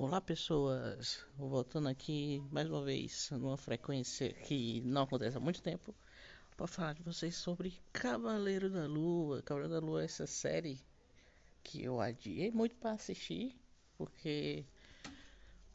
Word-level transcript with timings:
Olá 0.00 0.20
pessoas, 0.20 1.26
voltando 1.36 1.88
aqui 1.88 2.40
mais 2.52 2.70
uma 2.70 2.84
vez 2.84 3.30
numa 3.32 3.56
frequência 3.56 4.32
que 4.32 4.80
não 4.82 5.02
acontece 5.02 5.36
há 5.36 5.40
muito 5.40 5.60
tempo 5.60 5.92
para 6.56 6.68
falar 6.68 6.94
de 6.94 7.02
vocês 7.02 7.34
sobre 7.34 7.76
Cavaleiro 7.92 8.70
da 8.70 8.86
Lua. 8.86 9.42
Cavaleiro 9.42 9.74
da 9.74 9.84
Lua 9.84 10.02
é 10.02 10.04
essa 10.04 10.24
série 10.24 10.80
que 11.64 11.82
eu 11.82 12.00
adiei 12.00 12.52
muito 12.52 12.76
para 12.76 12.92
assistir 12.92 13.60
porque 13.96 14.64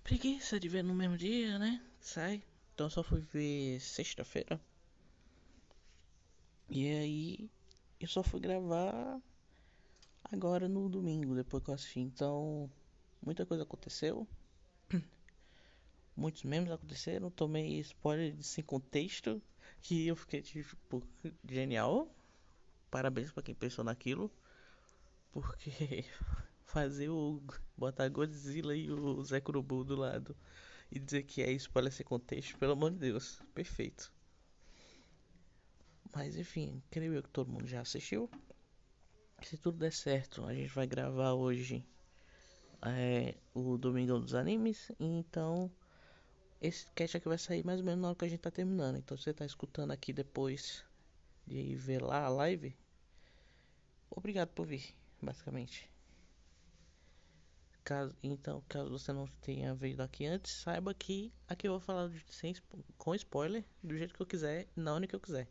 preguiça 0.06 0.58
de 0.58 0.70
ver 0.70 0.86
no 0.86 0.94
mesmo 0.94 1.18
dia, 1.18 1.60
né? 1.60 1.84
Sai. 2.00 2.42
Então 2.74 2.90
só 2.90 3.04
fui 3.04 3.20
ver 3.20 3.82
sexta-feira. 3.82 4.58
E 6.70 6.88
aí 6.88 7.52
eu 8.00 8.08
só 8.08 8.24
fui 8.24 8.40
gravar 8.40 9.22
agora 10.32 10.70
no 10.70 10.88
domingo, 10.88 11.36
depois 11.36 11.62
que 11.62 11.70
eu 11.70 11.74
assisti. 11.74 12.00
Então 12.00 12.72
muita 13.26 13.46
coisa 13.46 13.64
aconteceu. 13.64 14.28
Muitos 16.16 16.44
memes 16.44 16.72
aconteceram. 16.72 17.32
Tomei 17.32 17.80
spoiler 17.80 18.34
de 18.34 18.44
sem 18.44 18.64
contexto. 18.64 19.42
Que 19.82 20.08
eu 20.08 20.16
fiquei 20.16 20.42
tipo 20.42 21.04
genial. 21.50 22.08
Parabéns 22.92 23.32
para 23.32 23.44
quem 23.44 23.56
pensou 23.56 23.84
naquilo. 23.84 24.32
Porque 25.32 26.06
fazer 26.66 27.10
o. 27.10 27.42
botar 27.76 28.08
Godzilla 28.10 28.76
e 28.76 28.92
o 28.92 29.24
Zé 29.24 29.42
Kurubu 29.42 29.84
do 29.84 29.96
lado. 29.96 30.36
E 30.92 31.00
dizer 31.00 31.24
que 31.24 31.42
é 31.42 31.52
spoiler 31.54 31.92
sem 31.92 32.06
contexto, 32.06 32.58
pelo 32.58 32.74
amor 32.74 32.92
de 32.92 32.98
Deus. 32.98 33.42
Perfeito. 33.56 34.14
Mas 36.14 36.36
enfim, 36.36 36.84
creio 36.92 37.16
eu 37.16 37.24
que 37.24 37.30
todo 37.30 37.52
mundo 37.52 37.66
já 37.66 37.82
assistiu. 37.82 38.30
Se 39.42 39.58
tudo 39.58 39.80
der 39.80 39.92
certo, 39.92 40.46
a 40.46 40.54
gente 40.54 40.70
vai 40.70 40.86
gravar 40.86 41.34
hoje 41.34 41.84
é, 42.86 43.36
o 43.54 43.78
Domingão 43.78 44.20
dos 44.20 44.36
Animes. 44.36 44.92
Então, 45.00 45.72
esse 46.62 46.86
cast 46.96 47.18
aqui 47.18 47.28
vai 47.28 47.38
sair 47.38 47.66
mais 47.66 47.80
ou 47.80 47.86
menos 47.86 48.02
na 48.02 48.10
hora 48.10 48.18
que 48.18 48.26
a 48.26 48.28
gente 48.28 48.40
tá 48.40 48.52
terminando. 48.52 48.98
Então, 48.98 49.18
se 49.18 49.24
você 49.24 49.34
tá 49.34 49.46
escutando 49.46 49.92
aqui 49.92 50.12
depois 50.12 50.84
de 51.46 51.76
ver 51.76 52.02
lá 52.02 52.26
a 52.26 52.30
live, 52.30 52.76
obrigado 54.10 54.50
por 54.50 54.66
vir, 54.66 54.96
basicamente. 55.22 55.90
Caso, 57.84 58.16
então, 58.24 58.64
caso 58.70 58.90
você 58.90 59.12
não 59.12 59.28
tenha 59.42 59.76
vindo 59.76 60.00
aqui 60.00 60.26
antes, 60.26 60.54
saiba 60.54 60.94
que 60.94 61.34
aqui 61.50 61.68
eu 61.68 61.74
vou 61.74 61.82
falar 61.82 62.08
de, 62.08 62.24
sem, 62.30 62.56
com 62.98 63.14
spoiler, 63.14 63.66
do 63.84 63.98
jeito 63.98 64.14
que 64.14 64.22
eu 64.22 64.26
quiser, 64.26 64.70
na 64.74 64.94
hora 64.94 65.06
que 65.06 65.14
eu 65.14 65.20
quiser. 65.20 65.50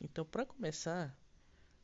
Então, 0.00 0.24
para 0.24 0.46
começar, 0.46 1.14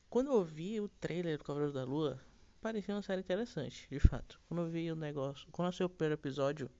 quando 0.08 0.30
eu 0.30 0.42
vi 0.42 0.80
o 0.80 0.88
trailer 0.88 1.36
do 1.36 1.44
Cavaleiro 1.44 1.74
da 1.74 1.84
Lua, 1.84 2.18
parecia 2.64 2.94
uma 2.94 3.02
série 3.02 3.20
interessante, 3.20 3.86
de 3.90 4.00
fato. 4.00 4.40
Quando 4.48 4.62
eu 4.62 4.70
vi 4.70 4.90
o 4.90 4.96
negócio, 4.96 5.46
quando 5.52 5.66
eu 5.66 5.68
assisti 5.68 5.84
o 5.84 5.88
primeiro 5.90 6.14
episódio, 6.14 6.70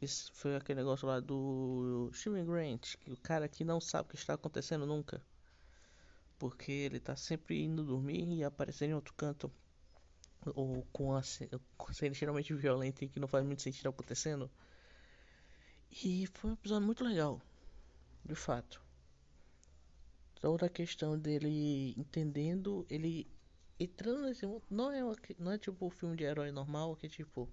isso 0.00 0.32
foi 0.32 0.56
aquele 0.56 0.80
negócio 0.80 1.06
lá 1.06 1.20
do 1.20 2.10
Steven 2.14 2.46
Grant, 2.46 2.96
que 2.96 3.12
o 3.12 3.16
cara 3.18 3.46
que 3.46 3.64
não 3.64 3.82
sabe 3.82 4.06
o 4.06 4.10
que 4.12 4.16
está 4.16 4.32
acontecendo 4.32 4.86
nunca. 4.86 5.22
Porque 6.38 6.72
ele 6.72 6.98
tá 6.98 7.14
sempre 7.16 7.62
indo 7.62 7.84
dormir 7.84 8.26
e 8.32 8.42
aparecendo 8.42 8.92
em 8.92 8.94
outro 8.94 9.12
canto. 9.12 9.52
Ou 10.54 10.86
com 10.90 11.14
a 11.14 11.22
cena 11.22 11.60
extremamente 12.10 12.54
violenta 12.54 13.04
e 13.04 13.08
que 13.08 13.20
não 13.20 13.28
faz 13.28 13.44
muito 13.44 13.60
sentido 13.60 13.90
acontecendo. 13.90 14.50
E 16.02 16.26
foi 16.32 16.48
um 16.48 16.54
episódio 16.54 16.86
muito 16.86 17.04
legal. 17.04 17.42
De 18.24 18.34
fato. 18.34 18.80
Toda 20.40 20.64
a 20.64 20.70
questão 20.70 21.18
dele 21.18 21.92
entendendo, 21.98 22.86
ele 22.88 23.33
entrando 23.78 24.22
nesse 24.22 24.46
mundo, 24.46 24.62
não 24.70 24.92
é, 24.92 25.04
uma, 25.04 25.16
não 25.38 25.52
é 25.52 25.58
tipo 25.58 25.86
um 25.86 25.90
filme 25.90 26.16
de 26.16 26.24
herói 26.24 26.50
normal, 26.50 26.96
que 26.96 27.08
tipo, 27.08 27.48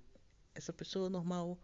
essa 0.53 0.71
pessoa 0.71 1.09
normal, 1.09 1.57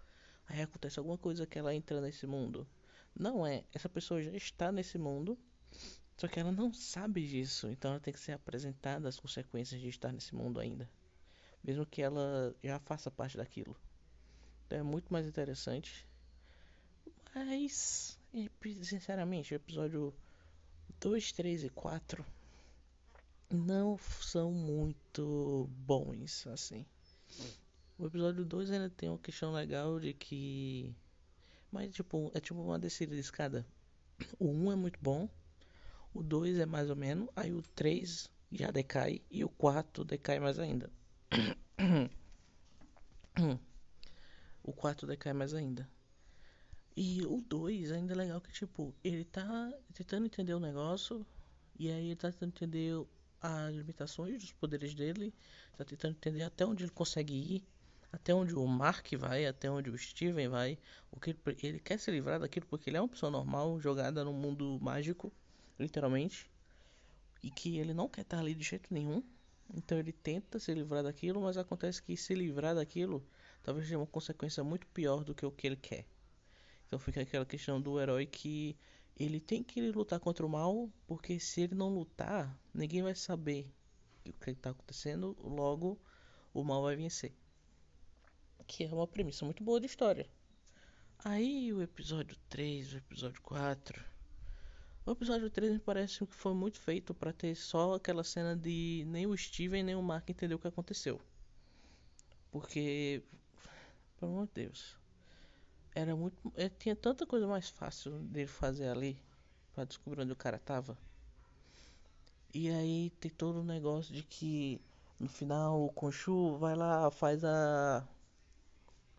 aí 0.48 0.62
acontece 0.62 1.00
alguma 1.00 1.18
coisa 1.18 1.46
que 1.46 1.60
ela 1.60 1.74
entra 1.74 2.02
nesse 2.02 2.26
mundo. 2.26 2.68
Não 3.16 3.46
é, 3.46 3.64
essa 3.74 3.90
pessoa 3.90 4.22
já 4.22 4.32
está 4.32 4.72
nesse 4.72 4.98
mundo, 4.98 5.38
só 6.18 6.28
que 6.28 6.40
ela 6.40 6.52
não 6.52 6.74
sabe 6.74 7.28
disso, 7.28 7.70
então 7.70 7.92
ela 7.92 8.00
tem 8.00 8.14
que 8.14 8.20
ser 8.20 8.32
apresentada 8.32 9.08
as 9.08 9.20
consequências 9.20 9.80
de 9.80 9.88
estar 9.88 10.12
nesse 10.12 10.34
mundo 10.34 10.60
ainda. 10.60 10.90
Mesmo 11.64 11.86
que 11.86 12.02
ela 12.02 12.56
já 12.64 12.80
faça 12.80 13.12
parte 13.12 13.38
daquilo. 13.38 13.76
Então 14.66 14.80
é 14.80 14.84
muito 14.84 15.12
mais 15.12 15.28
interessante. 15.28 16.08
Mas, 17.36 18.18
sinceramente, 18.82 19.54
o 19.54 19.56
episódio 19.56 20.14
2, 21.00 21.32
3 21.34 21.66
e 21.66 21.70
4 21.70 22.26
não 23.50 23.98
são 23.98 24.52
muito 24.52 25.70
bons, 25.72 26.46
assim. 26.48 26.86
O 27.98 28.06
episódio 28.06 28.46
2 28.46 28.72
ainda 28.72 28.90
tem 28.90 29.10
uma 29.10 29.18
questão 29.18 29.52
legal 29.52 30.00
de 30.00 30.14
que. 30.14 30.96
Mas, 31.72 31.94
tipo, 31.94 32.32
é 32.34 32.40
tipo 32.40 32.62
uma 32.62 32.80
descida 32.80 33.14
de 33.14 33.22
escada. 33.22 33.66
O 34.40 34.48
1 34.48 34.66
um 34.66 34.72
é 34.72 34.76
muito 34.76 35.00
bom, 35.02 35.30
o 36.14 36.24
2 36.24 36.60
é 36.60 36.66
mais 36.66 36.90
ou 36.90 36.96
menos, 36.96 37.30
aí 37.36 37.54
o 37.54 37.62
3 37.62 38.30
já 38.52 38.72
decai 38.72 39.22
e 39.30 39.44
o 39.44 39.50
4 39.50 40.04
decai 40.04 40.40
mais 40.40 40.58
ainda. 40.58 40.90
o 44.64 44.74
4 44.74 45.06
decai 45.06 45.34
mais 45.34 45.54
ainda. 45.54 45.88
E 46.96 47.24
o 47.28 47.42
2 47.42 47.92
ainda 47.92 48.14
é 48.14 48.16
legal 48.16 48.42
que, 48.42 48.52
tipo, 48.52 48.96
ele 49.04 49.24
tá 49.24 49.72
tentando 49.94 50.26
entender 50.26 50.56
o 50.56 50.60
negócio 50.60 51.24
e 51.78 51.92
aí 51.92 52.08
ele 52.08 52.16
tá 52.16 52.32
tentando 52.32 52.50
entender 52.50 53.06
as 53.42 53.74
limitações 53.74 54.42
dos 54.42 54.52
poderes 54.52 54.94
dele, 54.94 55.34
está 55.72 55.86
tentando 55.86 56.16
entender 56.16 56.44
até 56.44 56.66
onde 56.66 56.84
ele 56.84 56.92
consegue 56.92 57.34
ir, 57.34 57.64
até 58.12 58.34
onde 58.34 58.56
o 58.56 58.66
Mark 58.66 59.12
vai, 59.18 59.46
até 59.46 59.70
onde 59.70 59.90
o 59.90 59.98
Steven 59.98 60.48
vai, 60.48 60.78
o 61.12 61.20
que 61.20 61.36
ele, 61.62 61.80
quer 61.80 62.00
se 62.00 62.10
livrar 62.10 62.40
daquilo 62.40 62.66
porque 62.66 62.90
ele 62.90 62.98
é 62.98 63.02
uma 63.02 63.10
pessoa 63.10 63.32
normal, 63.32 63.80
jogada 63.80 64.24
no 64.24 64.34
mundo 64.34 64.80
mágico, 64.82 65.32
literalmente, 65.80 66.50
e 67.44 67.52
que 67.52 67.78
ele 67.78 67.94
não 67.94 68.08
quer 68.08 68.22
estar 68.22 68.40
ali 68.40 68.56
de 68.56 68.64
jeito 68.64 68.94
nenhum. 68.94 69.24
Então 69.74 69.98
ele 70.00 70.14
tenta 70.14 70.60
se 70.60 70.74
livrar 70.74 71.04
daquilo, 71.04 71.42
mas 71.42 71.58
acontece 71.58 72.02
que 72.02 72.16
se 72.16 72.34
livrar 72.34 72.74
daquilo 72.74 73.24
talvez 73.62 73.86
seja 73.86 73.98
uma 73.98 74.08
consequência 74.08 74.64
muito 74.64 74.88
pior 74.88 75.26
do 75.26 75.36
que 75.36 75.46
o 75.46 75.52
que 75.52 75.68
ele 75.68 75.76
quer. 75.76 76.06
Então 76.88 76.98
fica 76.98 77.22
aquela 77.22 77.46
questão 77.46 77.82
do 77.82 78.00
herói 78.00 78.26
que 78.26 78.78
ele 79.20 79.40
tem 79.40 79.64
que 79.64 79.92
lutar 79.92 80.20
contra 80.20 80.46
o 80.46 80.50
mal, 80.50 80.90
porque 81.08 81.40
se 81.40 81.62
ele 81.62 81.76
não 81.76 81.94
lutar, 81.94 82.58
ninguém 82.74 83.02
vai 83.02 83.16
saber 83.16 83.72
o 84.26 84.34
que 84.34 84.52
está 84.52 84.70
acontecendo, 84.70 85.36
logo 85.42 86.00
o 86.54 86.64
mal 86.64 86.84
vai 86.84 86.96
vencer. 86.96 87.34
Que 88.68 88.84
é 88.84 88.94
uma 88.94 89.08
premissa 89.08 89.46
muito 89.46 89.64
boa 89.64 89.80
de 89.80 89.86
história. 89.86 90.30
Aí 91.20 91.74
o 91.74 91.82
episódio 91.82 92.38
3, 92.50 92.94
o 92.94 92.98
episódio 92.98 93.42
4. 93.42 94.04
O 95.06 95.12
episódio 95.12 95.50
3 95.50 95.74
me 95.74 95.80
parece 95.80 96.26
que 96.26 96.36
foi 96.36 96.54
muito 96.54 96.80
feito 96.80 97.14
para 97.14 97.34
ter 97.34 97.56
só 97.56 97.96
aquela 97.96 98.24
cena 98.24 98.56
de 98.56 99.04
nem 99.08 99.26
o 99.26 99.36
Steven 99.36 99.84
nem 99.84 99.96
o 99.96 100.02
Mark 100.02 100.30
entendeu 100.30 100.58
o 100.58 100.60
que 100.60 100.68
aconteceu. 100.68 101.20
Porque, 102.52 103.24
pelo 104.20 104.34
amor 104.34 104.48
de 104.48 104.64
Deus, 104.64 104.98
era 105.98 106.16
muito. 106.16 106.54
É, 106.56 106.70
tinha 106.70 106.96
tanta 106.96 107.26
coisa 107.26 107.48
mais 107.48 107.70
fácil 107.70 108.20
dele 108.20 108.48
fazer 108.48 108.88
ali 108.88 109.18
para 109.74 109.84
descobrir 109.84 110.22
onde 110.22 110.32
o 110.32 110.36
cara 110.36 110.60
tava. 110.60 110.96
E 112.54 112.70
aí 112.70 113.10
tem 113.20 113.32
todo 113.32 113.62
o 113.62 113.64
negócio 113.64 114.14
de 114.14 114.22
que 114.24 114.80
no 115.20 115.28
final 115.28 115.84
o 115.84 115.92
Conchu 115.92 116.56
vai 116.58 116.76
lá, 116.76 117.10
faz 117.10 117.44
a. 117.44 118.08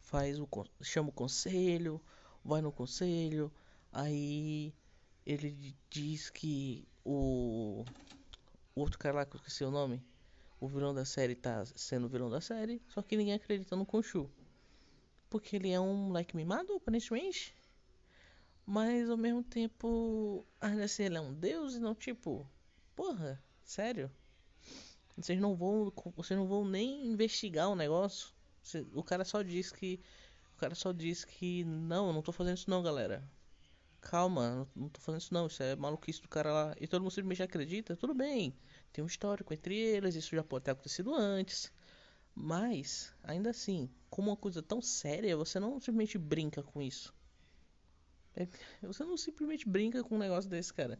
faz 0.00 0.38
o. 0.38 0.48
chama 0.80 1.08
o 1.08 1.12
conselho, 1.12 2.00
vai 2.44 2.60
no 2.62 2.70
conselho, 2.70 3.52
aí 3.92 4.72
ele 5.26 5.76
diz 5.90 6.30
que 6.30 6.86
o. 7.04 7.84
o 8.76 8.80
outro 8.80 8.98
cara 9.00 9.16
lá 9.16 9.26
que 9.26 9.34
eu 9.34 9.38
esqueci 9.38 9.64
o 9.64 9.70
nome, 9.72 10.00
o 10.60 10.68
vilão 10.68 10.94
da 10.94 11.04
série 11.04 11.34
tá 11.34 11.64
sendo 11.74 12.06
o 12.06 12.08
vilão 12.08 12.30
da 12.30 12.40
série, 12.40 12.80
só 12.88 13.02
que 13.02 13.16
ninguém 13.16 13.34
acredita 13.34 13.74
no 13.74 13.84
Conchu. 13.84 14.30
Porque 15.30 15.56
ele 15.56 15.70
é 15.70 15.80
um 15.80 15.94
moleque 15.94 16.36
mimado, 16.36 16.74
aparentemente. 16.74 17.54
Mas 18.66 19.08
ao 19.08 19.16
mesmo 19.16 19.42
tempo, 19.42 20.46
ainda 20.60 20.84
assim, 20.84 21.04
ele 21.04 21.16
é 21.16 21.20
um 21.20 21.32
deus 21.32 21.74
e 21.74 21.80
não 21.80 21.94
tipo. 21.94 22.46
Porra, 22.94 23.42
sério? 23.64 24.10
Vocês 25.16 25.40
não 25.40 25.56
vão. 25.56 25.92
Vocês 26.16 26.38
não 26.38 26.46
vão 26.46 26.64
nem 26.64 27.06
investigar 27.06 27.68
o 27.68 27.74
negócio. 27.74 28.30
O 28.92 29.02
cara 29.02 29.24
só 29.24 29.42
diz 29.42 29.72
que. 29.72 30.00
O 30.54 30.58
cara 30.58 30.74
só 30.74 30.92
diz 30.92 31.24
que. 31.24 31.64
Não, 31.64 32.12
não 32.12 32.22
tô 32.22 32.30
fazendo 32.30 32.56
isso 32.56 32.70
não, 32.70 32.82
galera. 32.82 33.26
Calma, 34.00 34.68
não 34.76 34.88
tô 34.88 35.00
fazendo 35.00 35.20
isso 35.22 35.34
não. 35.34 35.46
Isso 35.46 35.62
é 35.62 35.74
maluquice 35.74 36.20
do 36.22 36.28
cara 36.28 36.52
lá. 36.52 36.74
E 36.80 36.86
todo 36.86 37.02
mundo 37.02 37.10
simplesmente 37.10 37.42
acredita. 37.42 37.96
Tudo 37.96 38.14
bem. 38.14 38.54
Tem 38.92 39.02
um 39.02 39.06
histórico 39.06 39.52
entre 39.52 39.76
eles. 39.76 40.14
Isso 40.14 40.36
já 40.36 40.44
pode 40.44 40.66
ter 40.66 40.72
acontecido 40.72 41.14
antes. 41.14 41.72
Mas, 42.34 43.12
ainda 43.24 43.50
assim, 43.50 43.90
como 44.18 44.32
uma 44.32 44.36
coisa 44.36 44.60
tão 44.60 44.82
séria, 44.82 45.36
você 45.36 45.60
não 45.60 45.78
simplesmente 45.78 46.18
brinca 46.18 46.60
com 46.60 46.82
isso. 46.82 47.14
É, 48.34 48.48
você 48.82 49.04
não 49.04 49.16
simplesmente 49.16 49.68
brinca 49.68 50.02
com 50.02 50.16
um 50.16 50.18
negócio 50.18 50.50
desse, 50.50 50.74
cara. 50.74 50.98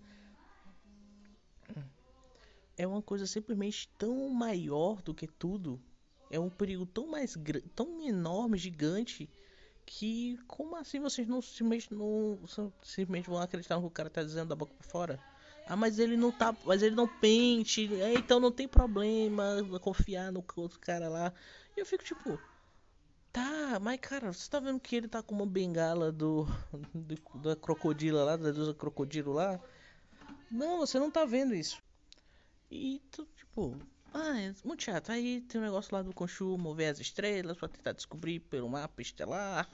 É 2.76 2.86
uma 2.86 3.02
coisa 3.02 3.26
simplesmente 3.26 3.88
tão 3.98 4.28
maior 4.28 5.02
do 5.02 5.12
que 5.12 5.26
tudo 5.26 5.82
é 6.30 6.38
um 6.38 6.48
perigo 6.48 6.86
tão 6.86 7.08
mais 7.08 7.36
tão 7.74 8.00
enorme, 8.06 8.56
gigante, 8.56 9.28
que 9.84 10.38
como 10.46 10.76
assim 10.76 11.00
vocês 11.00 11.26
não 11.26 11.42
simplesmente 11.42 11.92
não 11.92 12.38
simplesmente 12.84 13.28
vão 13.28 13.40
acreditar 13.40 13.74
no 13.74 13.80
que 13.80 13.88
o 13.88 13.90
cara 13.90 14.08
tá 14.08 14.22
dizendo 14.22 14.50
da 14.50 14.54
boca 14.54 14.72
pra 14.74 14.88
fora? 14.88 15.18
Ah, 15.66 15.74
mas 15.74 15.98
ele 15.98 16.16
não 16.16 16.30
tá, 16.30 16.54
mas 16.64 16.84
ele 16.84 16.94
não 16.94 17.08
pente, 17.08 17.92
é, 18.00 18.14
então 18.14 18.38
não 18.38 18.52
tem 18.52 18.68
problema 18.68 19.56
confiar 19.80 20.30
no 20.30 20.44
outro 20.54 20.78
cara 20.78 21.08
lá. 21.08 21.32
E 21.76 21.80
eu 21.80 21.84
fico 21.84 22.04
tipo, 22.04 22.38
tá, 23.32 23.78
mas 23.80 24.00
cara, 24.00 24.32
você 24.32 24.48
tá 24.50 24.60
vendo 24.60 24.80
que 24.80 24.96
ele 24.96 25.08
tá 25.08 25.22
com 25.22 25.34
uma 25.34 25.46
bengala 25.46 26.10
do, 26.12 26.46
do 26.94 27.38
da 27.40 27.56
crocodila 27.56 28.24
lá, 28.24 28.36
da 28.36 28.50
deusa 28.50 28.74
crocodilo 28.74 29.32
lá? 29.32 29.60
Não, 30.50 30.78
você 30.78 30.98
não 30.98 31.10
tá 31.10 31.24
vendo 31.24 31.54
isso. 31.54 31.82
E 32.70 33.00
tipo, 33.36 33.76
ah, 34.12 34.40
é 34.40 34.54
muito 34.64 34.82
chato. 34.82 35.10
Aí 35.10 35.40
tem 35.42 35.60
um 35.60 35.64
negócio 35.64 35.94
lá 35.94 36.02
do 36.02 36.14
Conchu 36.14 36.56
mover 36.58 36.90
as 36.90 37.00
estrelas 37.00 37.56
para 37.56 37.68
tentar 37.68 37.92
descobrir 37.92 38.40
pelo 38.40 38.68
mapa 38.68 39.02
estelar 39.02 39.68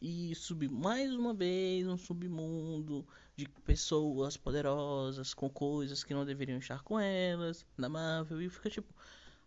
e 0.00 0.34
subir 0.34 0.70
mais 0.70 1.12
uma 1.14 1.32
vez 1.32 1.86
um 1.86 1.96
submundo 1.96 3.06
de 3.36 3.48
pessoas 3.64 4.36
poderosas 4.36 5.34
com 5.34 5.48
coisas 5.48 6.04
que 6.04 6.14
não 6.14 6.24
deveriam 6.24 6.58
estar 6.58 6.82
com 6.82 6.98
elas 6.98 7.64
na 7.76 7.88
Marvel 7.88 8.40
e 8.42 8.48
fica 8.48 8.70
tipo 8.70 8.92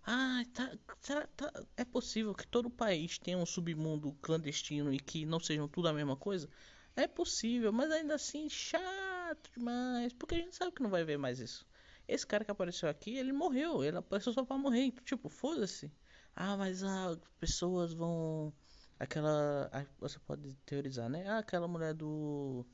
ah, 0.08 0.42
tá, 0.54 0.72
será, 1.02 1.28
tá, 1.36 1.52
é 1.76 1.84
possível 1.84 2.34
que 2.34 2.48
todo 2.48 2.70
país 2.70 3.20
tenha 3.20 3.38
um 3.38 3.46
submundo 3.46 4.14
clandestino 4.22 4.94
e 4.94 5.00
que 5.00 5.26
não 5.26 5.38
sejam 5.38 5.68
tudo 5.68 5.90
a 5.90 5.94
mesma 5.94 6.16
coisa? 6.16 6.50
É 6.96 7.08
possível, 7.08 7.74
mas 7.74 7.92
ainda 7.92 8.16
assim 8.16 8.50
chato 8.50 9.52
demais, 9.54 10.14
porque 10.14 10.36
a 10.36 10.38
gente 10.38 10.56
sabe 10.56 10.72
que 10.72 10.82
não 10.82 10.90
vai 10.90 11.04
ver 11.04 11.18
mais 11.18 11.40
isso. 11.40 11.68
Esse 12.08 12.26
cara 12.26 12.46
que 12.46 12.52
apareceu 12.52 12.88
aqui, 12.88 13.18
ele 13.18 13.34
morreu. 13.34 13.84
Ele 13.84 13.98
apareceu 13.98 14.32
só 14.32 14.46
pra 14.46 14.58
morrer. 14.58 14.86
Então, 14.86 15.04
tipo, 15.04 15.28
foda-se. 15.28 15.92
Ah, 16.34 16.56
mas 16.56 16.84
as 16.84 17.18
pessoas 17.40 17.94
vão. 17.94 18.54
Aquela. 18.98 19.70
Você 20.00 20.18
pode 20.20 20.56
teorizar, 20.66 21.10
né? 21.10 21.28
Ah, 21.28 21.40
aquela 21.40 21.68
mulher 21.68 21.94
do. 21.94 22.66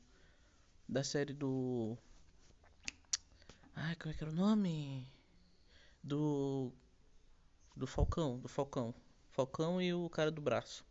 Da 0.88 1.02
série 1.02 1.32
do. 1.32 1.98
Ai, 3.74 3.96
como 3.96 4.14
é 4.14 4.16
que 4.16 4.22
era 4.22 4.32
o 4.32 4.36
nome? 4.36 5.04
Do. 6.02 6.72
Do 7.76 7.86
Falcão. 7.86 8.38
Do 8.38 8.48
Falcão. 8.48 8.94
Falcão 9.30 9.82
e 9.82 9.92
o 9.92 10.08
cara 10.08 10.30
do 10.30 10.40
braço. 10.40 10.84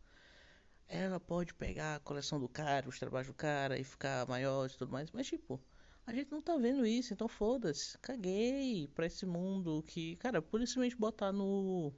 Ela 0.88 1.20
pode 1.20 1.54
pegar 1.54 1.96
a 1.96 2.00
coleção 2.00 2.40
do 2.40 2.50
cara, 2.50 2.90
os 2.90 3.00
trabalhos 3.00 3.28
do 3.28 3.34
cara 3.34 3.80
e 3.80 3.84
ficar 3.84 4.28
maior 4.28 4.68
e 4.68 4.78
tudo 4.78 4.92
mais. 4.92 5.12
Mas, 5.12 5.28
tipo. 5.28 5.60
A 6.06 6.14
gente 6.14 6.30
não 6.32 6.42
tá 6.42 6.58
vendo 6.58 6.86
isso, 6.86 7.14
então 7.14 7.30
foda-se. 7.30 7.98
Caguei 8.00 8.90
pra 8.90 9.06
esse 9.06 9.26
mundo 9.26 9.82
que, 9.88 10.18
cara, 10.18 10.42
por 10.42 10.60
simplesmente 10.60 10.98
botar 10.98 11.32
no. 11.32 11.94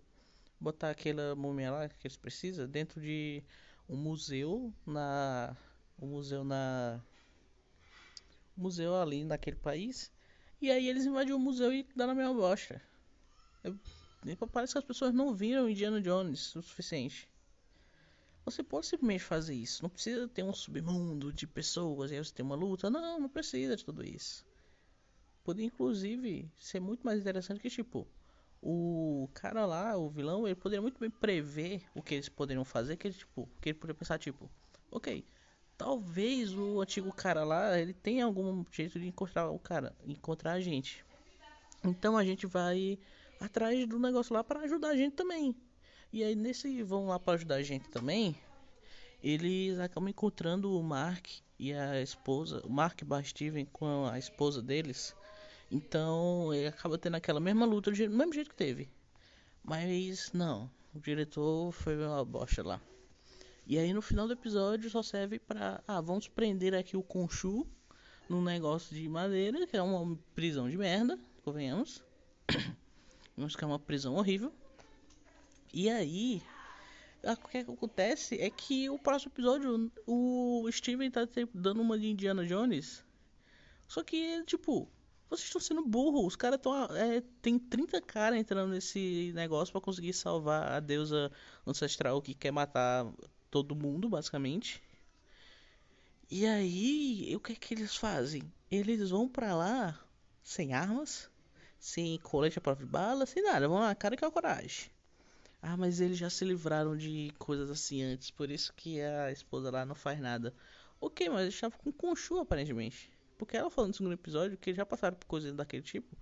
Botar 0.59 0.91
aquela 0.91 1.35
múmia 1.35 1.71
lá 1.71 1.89
que 1.89 2.05
eles 2.05 2.15
precisam 2.15 2.67
dentro 2.67 3.01
de 3.01 3.43
um 3.89 3.97
museu 3.97 4.71
na. 4.85 5.57
Um 5.99 6.07
museu 6.07 6.43
na. 6.43 7.01
Um 8.55 8.61
museu 8.61 8.95
ali 8.95 9.23
naquele 9.23 9.57
país. 9.57 10.11
E 10.61 10.69
aí 10.69 10.87
eles 10.87 11.05
invadiram 11.05 11.37
o 11.37 11.39
museu 11.39 11.73
e 11.73 11.83
dá 11.95 12.05
na 12.05 12.13
mesma 12.13 12.33
bosta. 12.35 12.79
Eu, 13.63 13.75
parece 14.51 14.73
que 14.73 14.79
as 14.79 14.83
pessoas 14.83 15.13
não 15.13 15.33
viram 15.33 15.69
Indiana 15.69 16.01
Jones 16.01 16.55
o 16.55 16.61
suficiente. 16.61 17.29
Você 18.45 18.63
pode 18.63 18.85
simplesmente 18.85 19.23
fazer 19.23 19.55
isso. 19.55 19.83
Não 19.83 19.89
precisa 19.89 20.27
ter 20.27 20.43
um 20.43 20.53
submundo 20.53 21.33
de 21.33 21.47
pessoas 21.47 22.11
e 22.11 22.15
aí 22.15 22.23
você 22.23 22.41
uma 22.41 22.55
luta. 22.55 22.89
Não, 22.89 23.19
não 23.19 23.29
precisa 23.29 23.75
de 23.75 23.83
tudo 23.83 24.05
isso. 24.05 24.45
Pode 25.43 25.63
inclusive 25.63 26.49
ser 26.57 26.79
muito 26.79 27.05
mais 27.05 27.19
interessante 27.19 27.59
que 27.59 27.69
tipo 27.69 28.07
o 28.67 29.29
cara 29.31 29.63
lá, 29.65 29.95
o 29.95 30.09
vilão, 30.09 30.47
ele 30.47 30.55
poderia 30.55 30.81
muito 30.81 30.99
bem 30.99 31.09
prever 31.09 31.83
o 31.93 32.01
que 32.01 32.15
eles 32.15 32.27
poderiam 32.27 32.65
fazer, 32.65 32.97
que 32.97 33.07
ele 33.07 33.13
tipo, 33.13 33.47
que 33.61 33.69
ele 33.69 33.77
poderia 33.77 33.99
pensar 33.99 34.17
tipo, 34.17 34.49
OK, 34.89 35.23
talvez 35.77 36.51
o 36.55 36.81
antigo 36.81 37.13
cara 37.13 37.43
lá, 37.43 37.79
ele 37.79 37.93
tenha 37.93 38.25
algum 38.25 38.65
jeito 38.71 38.99
de 38.99 39.07
encontrar 39.07 39.51
o 39.51 39.59
cara, 39.59 39.95
encontrar 40.03 40.53
a 40.53 40.59
gente. 40.59 41.05
Então 41.83 42.17
a 42.17 42.23
gente 42.23 42.47
vai 42.47 42.97
atrás 43.39 43.87
do 43.87 43.99
negócio 43.99 44.33
lá 44.33 44.43
para 44.43 44.61
ajudar 44.61 44.89
a 44.89 44.95
gente 44.95 45.13
também. 45.13 45.55
E 46.11 46.23
aí 46.23 46.35
nesse 46.35 46.81
vão 46.83 47.07
lá 47.07 47.19
para 47.19 47.33
ajudar 47.33 47.55
a 47.55 47.63
gente 47.63 47.89
também, 47.89 48.35
eles 49.21 49.79
acabam 49.79 50.09
encontrando 50.09 50.77
o 50.77 50.83
Mark 50.83 51.25
e 51.57 51.73
a 51.73 52.01
esposa, 52.01 52.61
o 52.65 52.69
Mark 52.69 53.01
Steven 53.23 53.65
com 53.65 54.05
a 54.05 54.19
esposa 54.19 54.61
deles. 54.61 55.15
Então 55.71 56.53
ele 56.53 56.67
acaba 56.67 56.97
tendo 56.97 57.15
aquela 57.15 57.39
mesma 57.39 57.65
luta 57.65 57.91
do 57.91 57.97
mesmo 57.97 58.33
jeito 58.33 58.49
que 58.49 58.55
teve. 58.55 58.89
Mas 59.63 60.31
não, 60.31 60.69
o 60.93 60.99
diretor 60.99 61.71
foi 61.71 61.97
uma 61.97 62.23
bosta 62.23 62.61
lá. 62.63 62.79
E 63.65 63.79
aí 63.79 63.91
no 63.93 64.01
final 64.01 64.27
do 64.27 64.33
episódio 64.33 64.89
só 64.89 65.01
serve 65.01 65.39
para, 65.39 65.83
ah, 65.87 65.99
vamos 66.01 66.27
prender 66.27 66.75
aqui 66.75 66.95
o 66.95 67.01
Conchu 67.01 67.65
num 68.29 68.43
negócio 68.43 68.95
de 68.95 69.09
madeira, 69.09 69.65
que 69.65 69.75
é 69.75 69.81
uma 69.81 70.15
prisão 70.35 70.69
de 70.69 70.77
merda, 70.77 71.19
convenhamos. 71.43 72.03
Vamos 73.35 73.55
que 73.55 73.63
é 73.63 73.67
uma 73.67 73.79
prisão 73.79 74.15
horrível. 74.15 74.51
E 75.73 75.89
aí, 75.89 76.41
o 77.23 77.47
que 77.47 77.57
acontece 77.57 78.39
é 78.39 78.49
que 78.49 78.89
o 78.89 78.97
próximo 78.97 79.31
episódio, 79.33 79.91
o 80.07 80.69
Steven 80.71 81.11
tá 81.11 81.27
dando 81.53 81.81
uma 81.81 81.99
de 81.99 82.07
Indiana 82.07 82.45
Jones. 82.45 83.03
Só 83.87 84.03
que, 84.03 84.43
tipo, 84.45 84.89
vocês 85.29 85.47
estão 85.47 85.59
sendo 85.59 85.83
burros. 85.85 86.27
Os 86.27 86.35
caras 86.35 86.57
estão. 86.57 86.73
É, 86.95 87.21
tem 87.41 87.57
30 87.59 88.01
caras 88.01 88.39
entrando 88.39 88.71
nesse 88.71 89.31
negócio 89.35 89.71
para 89.71 89.81
conseguir 89.81 90.13
salvar 90.13 90.71
a 90.71 90.79
deusa 90.79 91.31
ancestral 91.65 92.21
que 92.21 92.33
quer 92.33 92.51
matar 92.51 93.11
todo 93.49 93.75
mundo, 93.75 94.09
basicamente. 94.09 94.81
E 96.29 96.45
aí, 96.45 97.35
o 97.35 97.39
que 97.39 97.53
é 97.53 97.55
que 97.55 97.73
eles 97.73 97.95
fazem? 97.95 98.43
Eles 98.69 99.09
vão 99.09 99.27
para 99.27 99.55
lá 99.55 99.99
sem 100.43 100.73
armas, 100.73 101.29
sem 101.85 102.17
colete 102.17 102.57
à 102.57 102.61
prova 102.61 102.83
de 102.83 102.89
bala, 102.89 103.27
sem 103.27 103.43
nada. 103.43 103.67
Vão 103.67 103.77
lá, 103.77 103.93
cara 103.93 104.17
que 104.17 104.25
é 104.25 104.27
a 104.27 104.31
coragem. 104.31 104.89
Ah, 105.61 105.77
mas 105.77 105.99
eles 105.99 106.17
já 106.17 106.31
se 106.31 106.43
livraram 106.43 106.97
de 106.97 107.31
coisas 107.37 107.69
assim 107.69 108.01
antes, 108.01 108.31
por 108.31 108.49
isso 108.49 108.73
que 108.73 108.99
a 108.99 109.31
esposa 109.31 109.69
lá 109.69 109.85
não 109.85 109.93
faz 109.93 110.19
nada. 110.19 110.51
Ok, 110.99 111.29
mas 111.29 111.41
eles 111.41 111.53
estavam 111.53 111.77
com 111.77 111.91
Conchu 111.91 112.39
aparentemente. 112.39 113.11
Porque 113.37 113.55
ela 113.55 113.69
falou 113.69 113.87
no 113.87 113.93
segundo 113.93 114.13
episódio 114.13 114.57
que 114.57 114.71
eles 114.71 114.77
já 114.77 114.85
passaram 114.85 115.15
por 115.15 115.27
coisas 115.27 115.53
daquele 115.53 115.83
tipo. 115.83 116.17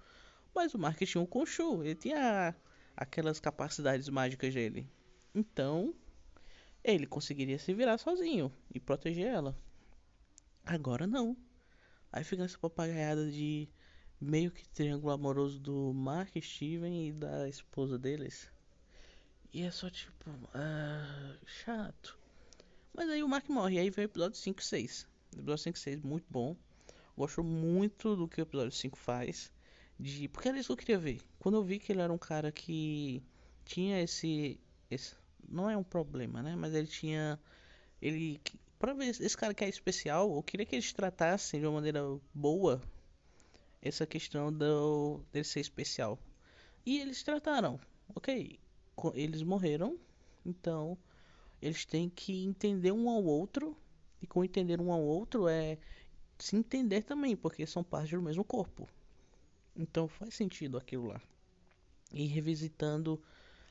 Mas 0.54 0.74
o 0.74 0.78
Mark 0.78 1.02
tinha 1.02 1.22
um 1.22 1.26
Conchu, 1.26 1.82
ele 1.82 1.96
tinha 1.96 2.54
aquelas 2.94 3.40
capacidades 3.40 4.10
mágicas 4.10 4.54
dele. 4.54 4.86
Então, 5.34 5.96
ele 6.84 7.08
conseguiria 7.08 7.58
se 7.58 7.74
virar 7.74 7.98
sozinho 7.98 8.52
e 8.70 8.82
proteger 8.82 9.28
ela. 9.28 9.58
Agora 10.66 11.08
não. 11.08 11.38
Aí 12.12 12.26
fica 12.26 12.44
essa 12.44 12.58
papagaiada 12.58 13.32
de 13.32 13.70
meio 14.24 14.52
que 14.52 14.68
triângulo 14.70 15.12
amoroso 15.12 15.60
do 15.60 15.94
Mark 15.94 16.32
Steven 16.42 17.08
e 17.08 17.12
da 17.12 17.48
esposa 17.48 18.00
deles. 18.00 18.50
E 19.54 19.62
é 19.62 19.70
só 19.70 19.90
tipo. 19.90 20.30
Uh, 20.30 21.38
chato. 21.46 22.18
Mas 22.94 23.10
aí 23.10 23.24
o 23.24 23.28
Mark 23.28 23.48
morre. 23.50 23.76
E 23.76 23.80
aí 23.80 23.90
vem 23.90 24.06
o 24.06 24.08
episódio 24.08 24.38
5 24.38 24.60
e 24.60 24.64
6. 24.64 25.08
O 25.36 25.40
episódio 25.40 25.64
5 25.64 25.78
e 25.78 25.82
6, 25.82 26.02
muito 26.02 26.26
bom. 26.30 26.56
Gosto 27.18 27.44
muito 27.44 28.16
do 28.16 28.28
que 28.28 28.42
o 28.42 28.44
episódio 28.44 28.72
5 28.72 28.98
faz. 28.98 29.52
De... 30.00 30.28
Porque 30.30 30.48
era 30.48 30.58
isso 30.58 30.68
que 30.68 30.74
eu 30.74 30.78
queria 30.78 30.98
ver. 30.98 31.22
Quando 31.38 31.56
eu 31.56 31.64
vi 31.64 31.78
que 31.78 31.92
ele 31.92 32.02
era 32.02 32.12
um 32.12 32.18
cara 32.18 32.52
que 32.52 33.22
tinha 33.66 34.02
esse. 34.02 34.60
esse... 34.90 35.16
Não 35.48 35.70
é 35.70 35.78
um 35.78 35.84
problema, 35.84 36.42
né? 36.42 36.56
Mas 36.56 36.74
ele 36.74 36.88
tinha. 36.88 37.40
Ele. 38.02 38.40
Pra 38.80 38.94
ver 38.94 39.10
esse 39.10 39.38
cara 39.38 39.54
que 39.54 39.64
é 39.64 39.70
especial, 39.70 40.36
eu 40.36 40.44
queria 40.44 40.66
que 40.66 40.76
eles 40.76 40.92
tratassem 40.92 41.60
de 41.60 41.66
uma 41.66 41.76
maneira 41.76 42.02
boa 42.34 42.82
essa 43.84 44.08
questão 44.08 44.52
do, 44.52 45.20
dele 45.32 45.44
ser 45.44 45.60
especial. 45.60 46.18
E 46.86 47.00
eles 47.00 47.22
trataram. 47.22 47.80
Ok, 48.16 48.60
eles 49.14 49.44
morreram, 49.44 50.00
então 50.46 50.98
eles 51.62 51.86
têm 51.86 52.10
que 52.10 52.44
entender 52.46 52.92
um 52.92 53.10
ao 53.10 53.24
outro, 53.24 53.78
e 54.22 54.28
com 54.28 54.44
entender 54.44 54.80
um 54.80 54.92
ao 54.92 55.02
outro 55.02 55.48
é 55.48 55.78
se 56.38 56.56
entender 56.56 57.04
também, 57.04 57.36
porque 57.36 57.66
são 57.66 57.84
partes 57.84 58.12
do 58.12 58.22
mesmo 58.22 58.44
corpo. 58.44 58.88
Então 59.76 60.08
faz 60.08 60.34
sentido 60.34 60.78
aquilo 60.78 61.08
lá. 61.08 61.22
E 62.12 62.26
revisitando 62.26 63.22